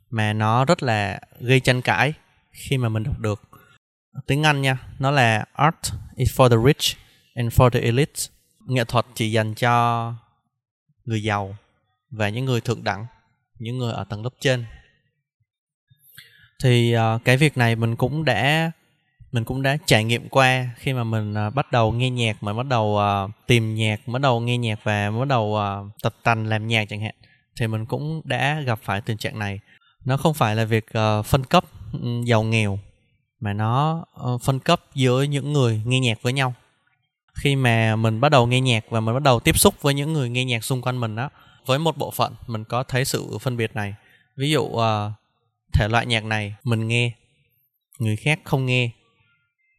mà 0.09 0.33
nó 0.33 0.65
rất 0.65 0.83
là 0.83 1.19
gây 1.39 1.59
tranh 1.59 1.81
cãi 1.81 2.13
khi 2.51 2.77
mà 2.77 2.89
mình 2.89 3.03
đọc 3.03 3.19
được 3.19 3.41
tiếng 4.25 4.43
Anh 4.43 4.61
nha. 4.61 4.77
Nó 4.99 5.11
là 5.11 5.45
art 5.53 5.93
is 6.15 6.39
for 6.39 6.49
the 6.49 6.57
rich 6.67 6.97
and 7.35 7.53
for 7.53 7.69
the 7.69 7.79
elite. 7.79 8.21
Nghệ 8.67 8.83
thuật 8.83 9.05
chỉ 9.15 9.31
dành 9.31 9.53
cho 9.53 10.13
người 11.05 11.23
giàu 11.23 11.57
và 12.11 12.29
những 12.29 12.45
người 12.45 12.61
thượng 12.61 12.83
đẳng 12.83 13.05
những 13.59 13.77
người 13.77 13.93
ở 13.93 14.03
tầng 14.03 14.23
lớp 14.23 14.29
trên. 14.39 14.65
Thì 16.63 16.95
uh, 16.95 17.21
cái 17.25 17.37
việc 17.37 17.57
này 17.57 17.75
mình 17.75 17.95
cũng 17.95 18.25
đã 18.25 18.71
mình 19.31 19.43
cũng 19.43 19.61
đã 19.61 19.77
trải 19.85 20.03
nghiệm 20.03 20.29
qua 20.29 20.69
khi 20.77 20.93
mà 20.93 21.03
mình 21.03 21.33
uh, 21.47 21.53
bắt 21.53 21.71
đầu 21.71 21.91
nghe 21.91 22.09
nhạc 22.09 22.43
mà 22.43 22.53
bắt 22.53 22.65
đầu 22.65 22.99
uh, 23.25 23.31
tìm 23.47 23.75
nhạc 23.75 24.07
bắt 24.07 24.21
đầu 24.21 24.39
nghe 24.39 24.57
nhạc 24.57 24.79
và 24.83 25.11
bắt 25.11 25.27
đầu 25.27 25.43
uh, 25.43 25.91
tập 26.03 26.15
tành 26.23 26.47
làm 26.47 26.67
nhạc 26.67 26.89
chẳng 26.89 27.01
hạn. 27.01 27.15
Thì 27.59 27.67
mình 27.67 27.85
cũng 27.85 28.21
đã 28.25 28.61
gặp 28.61 28.79
phải 28.81 29.01
tình 29.01 29.17
trạng 29.17 29.39
này. 29.39 29.59
Nó 30.05 30.17
không 30.17 30.33
phải 30.33 30.55
là 30.55 30.65
việc 30.65 30.85
uh, 30.97 31.25
phân 31.25 31.43
cấp 31.43 31.65
um, 31.93 32.23
giàu 32.23 32.43
nghèo 32.43 32.79
mà 33.39 33.53
nó 33.53 34.05
ờ, 34.13 34.37
phân 34.37 34.59
cấp 34.59 34.81
giữa 34.95 35.23
những 35.23 35.53
người 35.53 35.81
nghe 35.85 35.99
nhạc 35.99 36.21
với 36.21 36.33
nhau. 36.33 36.53
Khi 37.33 37.55
mà 37.55 37.95
mình 37.95 38.21
bắt 38.21 38.29
đầu 38.29 38.47
nghe 38.47 38.61
nhạc 38.61 38.85
và 38.89 38.99
mình 38.99 39.15
bắt 39.15 39.23
đầu 39.23 39.39
tiếp 39.39 39.57
xúc 39.57 39.81
với 39.81 39.93
những 39.93 40.13
người 40.13 40.29
nghe 40.29 40.45
nhạc 40.45 40.63
xung 40.63 40.81
quanh 40.81 40.99
mình 40.99 41.15
đó 41.15 41.29
với 41.65 41.79
một 41.79 41.97
bộ 41.97 42.11
phận 42.11 42.35
mình 42.47 42.63
có 42.63 42.83
thấy 42.83 43.05
sự 43.05 43.37
phân 43.41 43.57
biệt 43.57 43.75
này. 43.75 43.95
Ví 44.37 44.51
dụ 44.51 44.61
uh, 44.61 44.81
thể 45.73 45.87
loại 45.87 46.05
nhạc 46.05 46.23
này 46.23 46.55
mình 46.63 46.87
nghe 46.87 47.11
người 47.99 48.15
khác 48.15 48.39
không 48.43 48.65
nghe 48.65 48.89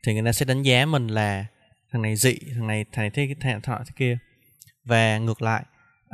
thì 0.07 0.15
người 0.15 0.23
ta 0.25 0.33
sẽ 0.33 0.47
đánh 0.47 0.63
giá 0.63 0.87
mình 0.87 1.07
là 1.07 1.47
thằng 1.93 2.03
này 2.03 2.17
dị 2.17 2.35
thằng 2.55 2.67
này 2.67 2.85
thằng 2.93 3.03
này 3.03 3.11
thế 3.11 3.35
thằng 3.41 3.61
này 3.67 3.81
thế 3.87 3.93
kia. 3.97 4.19
Và 4.85 5.19
ngược 5.19 5.43
lại 5.43 5.65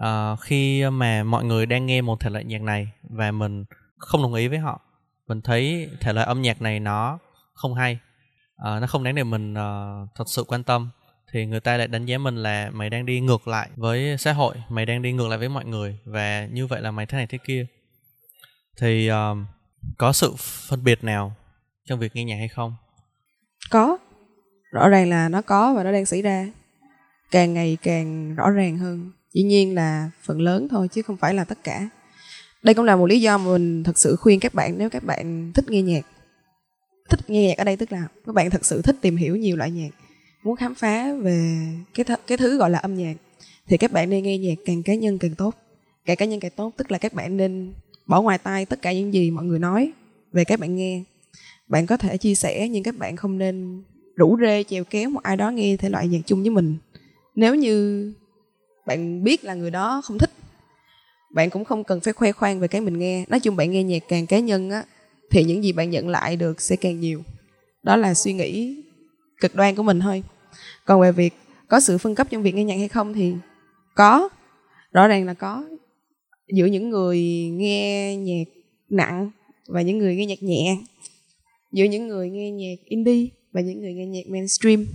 uh, 0.01 0.41
khi 0.41 0.85
mà 0.91 1.25
mọi 1.25 1.45
người 1.45 1.67
đang 1.67 1.87
nghe 1.87 2.01
một 2.01 2.21
thể 2.21 2.31
loại 2.31 2.45
nhạc 2.45 2.63
này 2.63 2.89
và 3.03 3.31
mình 3.31 3.65
không 3.99 4.23
đồng 4.23 4.35
ý 4.35 4.49
với 4.49 4.59
họ 4.59 4.81
mình 5.27 5.41
thấy 5.41 5.91
thể 6.01 6.13
loại 6.13 6.27
âm 6.27 6.43
nhạc 6.43 6.63
này 6.63 6.81
nó 6.81 7.19
không 7.55 7.75
hay. 7.75 7.99
À, 8.57 8.81
nó 8.81 8.87
không 8.87 9.05
đáng 9.05 9.15
để 9.15 9.25
mình 9.25 9.53
uh, 9.53 10.09
thật 10.15 10.25
sự 10.27 10.45
quan 10.49 10.65
tâm. 10.65 10.91
Thì 11.33 11.47
người 11.47 11.61
ta 11.61 11.77
lại 11.77 11.89
đánh 11.89 12.07
giá 12.07 12.19
mình 12.19 12.37
là 12.37 12.71
mày 12.73 12.91
đang 12.91 13.07
đi 13.07 13.21
ngược 13.21 13.49
lại 13.49 13.69
với 13.77 14.17
xã 14.19 14.33
hội 14.33 14.57
mày 14.69 14.87
đang 14.87 15.03
đi 15.03 15.13
ngược 15.13 15.29
lại 15.29 15.39
với 15.39 15.49
mọi 15.49 15.65
người 15.65 15.99
và 16.05 16.47
như 16.53 16.67
vậy 16.67 16.81
là 16.81 16.91
mày 16.91 17.07
thế 17.07 17.19
này 17.19 17.27
thế 17.27 17.39
kia. 17.47 17.67
Thì 18.81 19.11
uh, 19.11 19.15
có 19.99 20.13
sự 20.13 20.35
phân 20.69 20.85
biệt 20.85 21.05
nào 21.05 21.35
trong 21.85 21.99
việc 21.99 22.17
nghe 22.17 22.25
nhạc 22.25 22.37
hay 22.37 22.49
không? 22.49 22.75
Có. 23.71 23.99
Rõ 24.73 24.89
ràng 24.89 25.11
là 25.11 25.29
nó 25.29 25.43
có 25.43 25.75
và 25.75 25.85
nó 25.85 25.93
đang 25.93 26.07
xảy 26.07 26.23
ra. 26.23 26.47
Càng 27.31 27.55
ngày 27.55 27.77
càng 27.83 28.35
rõ 28.35 28.51
ràng 28.51 28.79
hơn. 28.79 29.13
Dĩ 29.33 29.43
nhiên 29.43 29.75
là 29.75 30.11
phần 30.23 30.41
lớn 30.41 30.69
thôi 30.71 30.89
chứ 30.89 31.03
không 31.03 31.17
phải 31.17 31.35
là 31.35 31.45
tất 31.45 31.59
cả. 31.65 31.89
Đây 32.63 32.75
cũng 32.75 32.85
là 32.85 32.97
một 32.97 33.07
lý 33.07 33.21
do 33.21 33.39
mà 33.39 33.45
mình 33.45 33.85
thật 33.85 33.99
sự 33.99 34.17
khuyên 34.17 34.41
các 34.41 34.55
bạn 34.55 34.79
nếu 34.79 34.91
các 34.91 35.05
bạn 35.05 35.53
thích 35.55 35.65
nghe 35.69 35.83
nhạc 35.83 36.07
thích 37.09 37.31
nghe 37.31 37.49
nhạc 37.49 37.59
ở 37.59 37.65
đây 37.65 37.77
tức 37.77 37.93
là 37.93 38.09
các 38.27 38.35
bạn 38.35 38.51
thật 38.51 38.65
sự 38.65 38.83
thích 38.83 38.97
tìm 39.01 39.17
hiểu 39.17 39.37
nhiều 39.37 39.57
loại 39.57 39.71
nhạc, 39.71 39.91
muốn 40.43 40.57
khám 40.57 40.75
phá 40.75 41.13
về 41.15 41.67
cái 41.95 42.07
th- 42.07 42.17
cái 42.27 42.39
thứ 42.39 42.57
gọi 42.57 42.71
là 42.71 42.79
âm 42.79 42.95
nhạc, 42.95 43.15
thì 43.67 43.77
các 43.77 43.93
bạn 43.93 44.11
nên 44.11 44.23
nghe 44.23 44.39
nhạc 44.39 44.55
càng 44.65 44.83
cá 44.83 44.95
nhân 44.95 45.19
càng 45.19 45.35
tốt. 45.35 45.55
Càng 46.05 46.17
cá 46.17 46.25
nhân 46.25 46.41
càng 46.41 46.53
tốt, 46.57 46.73
tức 46.77 46.93
là 46.93 46.99
các 46.99 47.15
bạn 47.15 47.37
nên 47.37 47.73
bỏ 48.07 48.23
ngoài 48.23 48.39
tai 48.39 48.67
tất 48.67 48.83
cả 48.83 48.93
những 48.93 49.15
gì 49.15 49.31
mọi 49.31 49.45
người 49.45 49.59
nói 49.59 49.93
về 50.33 50.45
các 50.45 50.61
bạn 50.61 50.77
nghe. 50.77 51.03
Bạn 51.69 51.87
có 51.87 51.97
thể 51.97 52.17
chia 52.17 52.35
sẻ 52.35 52.69
nhưng 52.69 52.83
các 52.83 52.97
bạn 52.97 53.17
không 53.17 53.39
nên 53.39 53.83
rủ 54.17 54.37
rê 54.41 54.65
chèo 54.65 54.85
kéo 54.85 55.11
một 55.11 55.23
ai 55.23 55.37
đó 55.37 55.51
nghe 55.51 55.77
thể 55.77 55.89
loại 55.89 56.09
nhạc 56.09 56.21
chung 56.27 56.41
với 56.41 56.51
mình. 56.51 56.77
Nếu 57.35 57.55
như 57.55 58.13
bạn 58.87 59.25
biết 59.25 59.45
là 59.45 59.55
người 59.55 59.71
đó 59.71 60.03
không 60.05 60.19
thích, 60.19 60.31
bạn 61.31 61.51
cũng 61.51 61.65
không 61.65 61.85
cần 61.85 62.01
phải 62.01 62.13
khoe 62.13 62.33
khoang 62.33 62.61
về 62.61 62.69
cái 62.69 62.81
mình 62.81 62.99
nghe. 62.99 63.25
Nói 63.29 63.41
chung 63.41 63.57
bạn 63.57 63.71
nghe 63.71 63.83
nhạc 63.83 64.03
càng 64.09 64.27
cá 64.27 64.39
nhân 64.39 64.71
á 64.71 64.85
thì 65.35 65.45
những 65.45 65.65
gì 65.65 65.73
bạn 65.73 65.91
nhận 65.91 66.09
lại 66.09 66.37
được 66.37 66.61
sẽ 66.61 66.77
càng 66.77 67.01
nhiều. 67.01 67.23
Đó 67.83 67.97
là 67.97 68.15
suy 68.15 68.33
nghĩ 68.33 68.83
cực 69.41 69.55
đoan 69.55 69.75
của 69.75 69.83
mình 69.83 70.01
thôi. 70.01 70.23
Còn 70.85 71.01
về 71.01 71.13
việc 71.13 71.35
có 71.69 71.81
sự 71.81 71.99
phân 71.99 72.15
cấp 72.15 72.27
trong 72.31 72.43
việc 72.43 72.55
nghe 72.55 72.65
nhạc 72.65 72.77
hay 72.77 72.89
không 72.89 73.15
thì 73.15 73.33
có. 73.95 74.29
Rõ 74.93 75.09
ràng 75.09 75.27
là 75.27 75.35
có. 75.35 75.65
Giữa 76.55 76.67
những 76.67 76.91
người 76.91 77.21
nghe 77.53 78.17
nhạc 78.17 78.45
nặng 78.89 79.31
và 79.67 79.83
những 79.83 79.99
người 79.99 80.17
nghe 80.17 80.27
nhạc 80.27 80.43
nhẹ. 80.43 80.77
Giữa 81.73 81.85
những 81.85 82.09
người 82.09 82.31
nghe 82.31 82.51
nhạc 82.51 82.85
indie 82.85 83.27
và 83.53 83.61
những 83.61 83.81
người 83.81 83.95
nghe 83.95 84.07
nhạc 84.07 84.29
mainstream. 84.29 84.87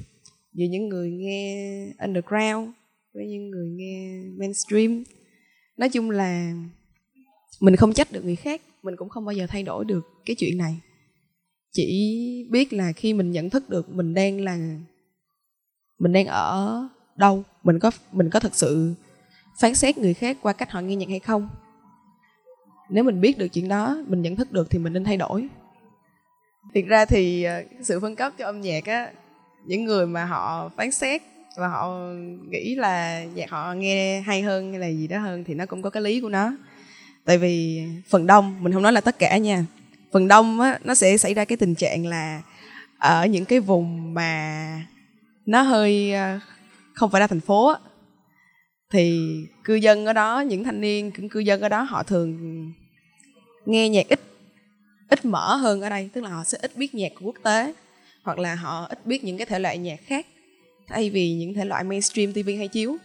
Giữa 0.54 0.66
những 0.66 0.90
người 0.90 1.12
nghe 1.12 1.86
underground 1.98 2.70
với 3.14 3.28
những 3.28 3.50
người 3.50 3.70
nghe 3.70 4.24
mainstream. 4.38 5.04
Nói 5.78 5.90
chung 5.90 6.12
là 6.12 6.54
mình 7.60 7.76
không 7.76 7.94
trách 7.94 8.12
được 8.12 8.26
người 8.26 8.36
khác 8.36 8.62
mình 8.84 8.96
cũng 8.98 9.10
không 9.10 9.26
bao 9.26 9.34
giờ 9.34 9.48
thay 9.48 9.64
đổi 9.64 9.86
được 9.86 10.08
cái 10.26 10.36
chuyện 10.36 10.58
này. 10.58 10.80
Chỉ 11.72 12.48
biết 12.50 12.74
là 12.74 12.92
khi 12.92 13.14
mình 13.14 13.32
nhận 13.32 13.50
thức 13.50 13.70
được 13.70 13.90
mình 13.90 14.14
đang 14.14 14.42
là, 14.42 14.58
mình 16.00 16.14
đang 16.14 16.26
ở 16.26 16.88
đâu, 17.16 17.44
mình 17.64 17.80
có 17.80 17.92
mình 18.12 18.30
có 18.30 18.40
thật 18.40 18.56
sự 18.56 18.94
phán 19.60 19.76
xét 19.76 19.98
người 19.98 20.14
khác 20.14 20.38
qua 20.42 20.54
cách 20.54 20.72
họ 20.72 20.80
nghe 20.80 20.96
nhạc 20.96 21.10
hay 21.10 21.20
không. 21.20 21.50
Nếu 22.90 23.04
mình 23.04 23.22
biết 23.22 23.38
được 23.38 23.48
chuyện 23.48 23.68
đó, 23.68 23.98
mình 24.08 24.22
nhận 24.22 24.36
thức 24.36 24.52
được 24.52 24.70
thì 24.70 24.80
mình 24.80 24.94
nên 24.94 25.04
thay 25.04 25.18
đổi. 25.18 25.48
Thiệt 26.74 26.86
ra 26.86 27.06
thì 27.06 27.44
ờ, 27.44 27.64
sự 27.82 28.00
phân 28.00 28.16
cấp 28.16 28.34
cho 28.38 28.46
âm 28.46 28.62
nhạc 28.62 28.86
á, 28.86 29.12
những 29.66 29.86
người 29.86 30.08
mà 30.08 30.26
họ 30.26 30.70
phán 30.70 30.92
xét 30.92 31.22
và 31.58 31.68
họ 31.68 31.98
nghĩ 32.50 32.76
là 32.76 33.24
nhạc 33.24 33.50
họ 33.50 33.74
nghe 33.74 34.22
hay 34.22 34.42
hơn 34.42 34.72
hay 34.72 34.80
là 34.80 34.88
gì 34.88 35.08
đó 35.08 35.20
hơn 35.20 35.44
thì 35.44 35.54
nó 35.54 35.66
cũng 35.66 35.82
có 35.82 35.90
cái 35.90 36.04
lý 36.04 36.22
của 36.22 36.30
nó 36.30 36.52
tại 37.30 37.38
vì 37.38 37.84
phần 38.08 38.28
đông 38.28 38.64
mình 38.64 38.74
không 38.74 38.84
nói 38.84 38.94
là 38.94 39.02
tất 39.02 39.20
cả 39.20 39.38
nha 39.38 39.66
phần 40.12 40.28
đông 40.28 40.62
á 40.62 40.80
nó 40.84 40.96
sẽ 40.96 41.18
xảy 41.18 41.34
ra 41.34 41.46
cái 41.46 41.58
tình 41.58 41.76
trạng 41.76 42.08
là 42.08 42.42
ở 42.98 43.26
những 43.26 43.46
cái 43.46 43.60
vùng 43.60 44.14
mà 44.14 44.86
nó 45.46 45.62
hơi 45.62 46.14
ờ, 46.14 46.40
không 46.94 47.12
phải 47.12 47.22
là 47.22 47.28
thành 47.28 47.40
phố 47.40 47.68
á, 47.68 47.80
thì 48.92 49.22
cư 49.64 49.76
dân 49.76 50.06
ở 50.06 50.14
đó 50.14 50.40
những 50.40 50.64
thanh 50.64 50.82
niên 50.82 51.12
những 51.18 51.30
cư 51.30 51.40
dân 51.40 51.62
ở 51.62 51.70
đó 51.70 51.82
họ 51.82 52.04
thường 52.04 52.38
nghe 53.66 53.90
nhạc 53.90 54.08
ít 54.08 54.20
ít 55.10 55.26
mở 55.26 55.56
hơn 55.56 55.82
ở 55.82 55.90
đây 55.90 56.10
tức 56.14 56.24
là 56.24 56.30
họ 56.30 56.44
sẽ 56.44 56.58
ít 56.62 56.78
biết 56.78 56.96
nhạc 56.96 57.12
của 57.16 57.26
quốc 57.26 57.38
tế 57.44 57.74
hoặc 58.24 58.40
là 58.40 58.56
họ 58.56 58.86
ít 58.90 59.06
biết 59.06 59.24
những 59.24 59.38
cái 59.38 59.46
thể 59.46 59.60
loại 59.60 59.78
nhạc 59.78 60.00
khác 60.06 60.26
thay 60.88 61.10
vì 61.10 61.34
những 61.34 61.54
thể 61.54 61.66
loại 61.66 61.84
mainstream 61.84 62.34
TV 62.34 62.50
hay 62.58 62.68
chiếu. 62.68 62.98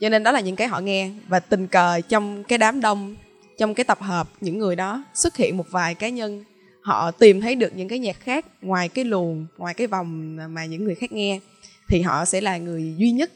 Cho 0.00 0.08
nên 0.08 0.22
đó 0.22 0.32
là 0.32 0.40
những 0.40 0.56
cái 0.56 0.68
họ 0.68 0.80
nghe 0.80 1.10
và 1.28 1.40
tình 1.40 1.66
cờ 1.66 2.00
trong 2.08 2.44
cái 2.44 2.58
đám 2.58 2.80
đông 2.80 3.16
trong 3.58 3.74
cái 3.74 3.84
tập 3.84 3.98
hợp, 4.00 4.28
những 4.40 4.58
người 4.58 4.76
đó 4.76 5.04
xuất 5.14 5.36
hiện 5.36 5.56
một 5.56 5.66
vài 5.70 5.94
cá 5.94 6.08
nhân. 6.08 6.44
Họ 6.82 7.10
tìm 7.10 7.40
thấy 7.40 7.54
được 7.54 7.76
những 7.76 7.88
cái 7.88 7.98
nhạc 7.98 8.20
khác 8.20 8.46
ngoài 8.62 8.88
cái 8.88 9.04
luồng, 9.04 9.46
ngoài 9.56 9.74
cái 9.74 9.86
vòng 9.86 10.36
mà 10.54 10.64
những 10.64 10.84
người 10.84 10.94
khác 10.94 11.12
nghe. 11.12 11.40
Thì 11.88 12.02
họ 12.02 12.24
sẽ 12.24 12.40
là 12.40 12.56
người 12.58 12.94
duy 12.98 13.10
nhất 13.10 13.32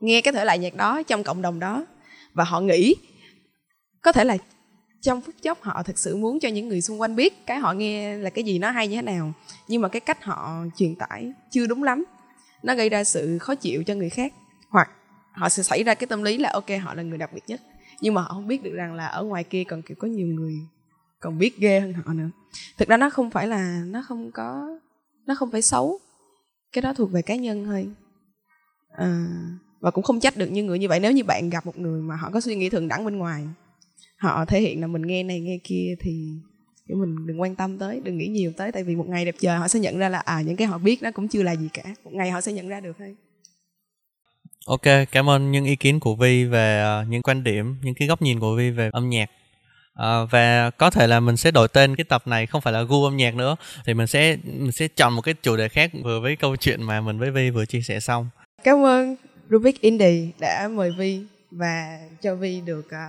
nghe 0.00 0.20
cái 0.20 0.32
thể 0.32 0.44
loại 0.44 0.58
nhạc 0.58 0.74
đó 0.74 1.02
trong 1.02 1.22
cộng 1.22 1.42
đồng 1.42 1.58
đó. 1.58 1.86
Và 2.32 2.44
họ 2.44 2.60
nghĩ, 2.60 2.94
có 4.02 4.12
thể 4.12 4.24
là 4.24 4.36
trong 5.00 5.20
phút 5.20 5.34
chốc 5.42 5.62
họ 5.62 5.82
thực 5.82 5.98
sự 5.98 6.16
muốn 6.16 6.40
cho 6.40 6.48
những 6.48 6.68
người 6.68 6.80
xung 6.80 7.00
quanh 7.00 7.16
biết 7.16 7.46
cái 7.46 7.58
họ 7.58 7.72
nghe 7.72 8.16
là 8.16 8.30
cái 8.30 8.44
gì, 8.44 8.58
nó 8.58 8.70
hay 8.70 8.88
như 8.88 8.96
thế 8.96 9.02
nào. 9.02 9.32
Nhưng 9.68 9.82
mà 9.82 9.88
cái 9.88 10.00
cách 10.00 10.24
họ 10.24 10.64
truyền 10.76 10.94
tải 10.94 11.32
chưa 11.50 11.66
đúng 11.66 11.82
lắm. 11.82 12.04
Nó 12.62 12.74
gây 12.74 12.88
ra 12.88 13.04
sự 13.04 13.38
khó 13.38 13.54
chịu 13.54 13.84
cho 13.84 13.94
người 13.94 14.10
khác. 14.10 14.32
Hoặc 14.70 14.90
họ 15.32 15.48
sẽ 15.48 15.62
xảy 15.62 15.82
ra 15.84 15.94
cái 15.94 16.06
tâm 16.06 16.22
lý 16.22 16.38
là, 16.38 16.50
ok, 16.52 16.66
họ 16.82 16.94
là 16.94 17.02
người 17.02 17.18
đặc 17.18 17.30
biệt 17.32 17.42
nhất 17.46 17.60
nhưng 18.02 18.14
mà 18.14 18.22
họ 18.22 18.28
không 18.28 18.48
biết 18.48 18.62
được 18.62 18.72
rằng 18.74 18.94
là 18.94 19.06
ở 19.06 19.22
ngoài 19.24 19.44
kia 19.44 19.64
còn 19.64 19.82
kiểu 19.82 19.96
có 20.00 20.08
nhiều 20.08 20.26
người 20.26 20.54
còn 21.20 21.38
biết 21.38 21.58
ghê 21.58 21.80
hơn 21.80 21.92
họ 21.92 22.12
nữa. 22.12 22.30
Thực 22.78 22.88
ra 22.88 22.96
nó 22.96 23.10
không 23.10 23.30
phải 23.30 23.46
là 23.46 23.82
nó 23.86 24.02
không 24.02 24.30
có 24.32 24.78
nó 25.26 25.34
không 25.34 25.50
phải 25.50 25.62
xấu. 25.62 25.98
Cái 26.72 26.82
đó 26.82 26.94
thuộc 26.94 27.12
về 27.12 27.22
cá 27.22 27.36
nhân 27.36 27.64
thôi. 27.64 27.88
À, 28.90 29.26
và 29.80 29.90
cũng 29.90 30.04
không 30.04 30.20
trách 30.20 30.36
được 30.36 30.46
những 30.50 30.66
người 30.66 30.78
như 30.78 30.88
vậy. 30.88 31.00
Nếu 31.00 31.12
như 31.12 31.24
bạn 31.24 31.50
gặp 31.50 31.66
một 31.66 31.78
người 31.78 32.02
mà 32.02 32.16
họ 32.16 32.30
có 32.30 32.40
suy 32.40 32.56
nghĩ 32.56 32.68
thường 32.68 32.88
đẳng 32.88 33.04
bên 33.04 33.16
ngoài 33.16 33.44
họ 34.16 34.44
thể 34.44 34.60
hiện 34.60 34.80
là 34.80 34.86
mình 34.86 35.02
nghe 35.02 35.22
này 35.22 35.40
nghe 35.40 35.58
kia 35.64 35.94
thì 36.00 36.28
kiểu 36.88 36.96
mình 36.96 37.26
đừng 37.26 37.40
quan 37.40 37.54
tâm 37.54 37.78
tới 37.78 38.00
đừng 38.04 38.18
nghĩ 38.18 38.26
nhiều 38.26 38.52
tới. 38.56 38.72
Tại 38.72 38.84
vì 38.84 38.96
một 38.96 39.08
ngày 39.08 39.24
đẹp 39.24 39.34
trời 39.38 39.58
họ 39.58 39.68
sẽ 39.68 39.80
nhận 39.80 39.98
ra 39.98 40.08
là 40.08 40.18
à 40.18 40.42
những 40.42 40.56
cái 40.56 40.66
họ 40.66 40.78
biết 40.78 41.02
nó 41.02 41.10
cũng 41.10 41.28
chưa 41.28 41.42
là 41.42 41.56
gì 41.56 41.68
cả. 41.72 41.94
Một 42.04 42.12
ngày 42.14 42.30
họ 42.30 42.40
sẽ 42.40 42.52
nhận 42.52 42.68
ra 42.68 42.80
được 42.80 42.96
thôi. 42.98 43.16
Ok, 44.66 44.82
cảm 45.12 45.30
ơn 45.30 45.52
những 45.52 45.64
ý 45.64 45.76
kiến 45.76 46.00
của 46.00 46.14
Vi 46.14 46.44
về 46.44 46.80
ờ, 46.80 47.04
những 47.08 47.22
quan 47.22 47.44
điểm, 47.44 47.76
những 47.82 47.94
cái 47.94 48.08
góc 48.08 48.22
nhìn 48.22 48.40
của 48.40 48.56
Vi 48.56 48.70
về 48.70 48.90
âm 48.92 49.10
nhạc. 49.10 49.30
À, 49.94 50.24
và 50.30 50.70
có 50.70 50.90
thể 50.90 51.06
là 51.06 51.20
mình 51.20 51.36
sẽ 51.36 51.50
đổi 51.50 51.68
tên 51.68 51.96
cái 51.96 52.04
tập 52.04 52.22
này 52.26 52.46
không 52.46 52.60
phải 52.60 52.72
là 52.72 52.82
gu 52.82 53.04
âm 53.04 53.16
nhạc 53.16 53.34
nữa 53.34 53.56
thì 53.86 53.94
mình 53.94 54.06
sẽ 54.06 54.36
mình 54.44 54.72
sẽ 54.72 54.88
chọn 54.88 55.16
một 55.16 55.22
cái 55.22 55.34
chủ 55.42 55.56
đề 55.56 55.68
khác 55.68 55.90
vừa 56.04 56.20
với 56.20 56.36
câu 56.36 56.56
chuyện 56.56 56.82
mà 56.82 57.00
mình 57.00 57.18
với 57.18 57.30
Vi 57.30 57.50
vừa 57.50 57.66
chia 57.66 57.80
sẻ 57.80 58.00
xong. 58.00 58.28
Cảm 58.64 58.84
ơn 58.84 59.16
Rubik 59.50 59.80
Indie 59.80 60.28
đã 60.40 60.68
mời 60.68 60.90
Vi 60.98 61.20
và 61.50 61.98
cho 62.22 62.34
Vi 62.34 62.60
được 62.60 62.90
ờ, 62.90 63.06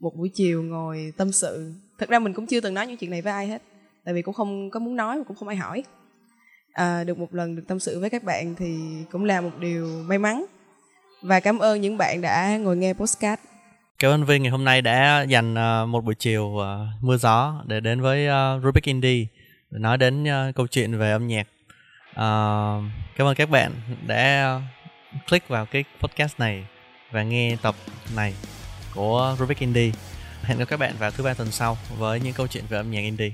một 0.00 0.12
buổi 0.16 0.30
chiều 0.34 0.62
ngồi 0.62 1.12
tâm 1.16 1.32
sự. 1.32 1.72
Thật 1.98 2.08
ra 2.08 2.18
mình 2.18 2.32
cũng 2.32 2.46
chưa 2.46 2.60
từng 2.60 2.74
nói 2.74 2.86
những 2.86 2.96
chuyện 2.96 3.10
này 3.10 3.22
với 3.22 3.32
ai 3.32 3.46
hết, 3.46 3.62
tại 4.04 4.14
vì 4.14 4.22
cũng 4.22 4.34
không 4.34 4.70
có 4.70 4.80
muốn 4.80 4.96
nói 4.96 5.18
và 5.18 5.24
cũng 5.28 5.36
không 5.36 5.48
ai 5.48 5.56
hỏi. 5.56 5.84
À, 6.72 7.04
được 7.04 7.18
một 7.18 7.34
lần 7.34 7.56
được 7.56 7.62
tâm 7.68 7.80
sự 7.80 8.00
với 8.00 8.10
các 8.10 8.24
bạn 8.24 8.54
thì 8.54 8.76
cũng 9.10 9.24
là 9.24 9.40
một 9.40 9.58
điều 9.60 9.86
may 10.06 10.18
mắn 10.18 10.44
và 11.22 11.40
cảm 11.40 11.58
ơn 11.58 11.80
những 11.80 11.98
bạn 11.98 12.20
đã 12.20 12.56
ngồi 12.56 12.76
nghe 12.76 12.92
postcard. 12.92 13.42
Cảm 13.98 14.10
ơn 14.10 14.24
Vinh 14.24 14.42
ngày 14.42 14.50
hôm 14.50 14.64
nay 14.64 14.82
đã 14.82 15.22
dành 15.22 15.54
ờ, 15.54 15.86
một 15.86 16.04
buổi 16.04 16.14
chiều 16.14 16.58
ờ, 16.58 16.86
mưa 17.00 17.16
gió 17.16 17.62
để 17.66 17.80
đến 17.80 18.00
với 18.00 18.26
ờ, 18.26 18.60
Rubik 18.64 18.84
Indie 18.84 19.26
để 19.70 19.78
nói 19.78 19.98
đến 19.98 20.26
câu 20.54 20.66
chuyện 20.66 20.98
về 20.98 21.10
âm 21.10 21.26
nhạc. 21.26 21.46
Cảm 23.16 23.26
ơn 23.26 23.34
các 23.34 23.50
bạn 23.50 23.72
đã 24.06 24.60
click 25.28 25.48
vào 25.48 25.66
cái 25.66 25.84
podcast 26.00 26.38
này 26.38 26.66
và 27.10 27.22
nghe 27.22 27.56
tập 27.62 27.74
này 28.16 28.34
của 28.94 29.36
Rubik 29.38 29.58
Indie. 29.58 29.92
Hẹn 30.42 30.58
gặp 30.58 30.64
các 30.64 30.80
bạn 30.80 30.94
vào 30.98 31.10
thứ 31.10 31.24
ba 31.24 31.34
tuần 31.34 31.50
sau 31.50 31.78
với 31.98 32.20
những 32.20 32.32
câu 32.32 32.46
chuyện 32.46 32.64
về 32.68 32.76
âm 32.76 32.90
nhạc 32.90 33.00
indie. 33.00 33.32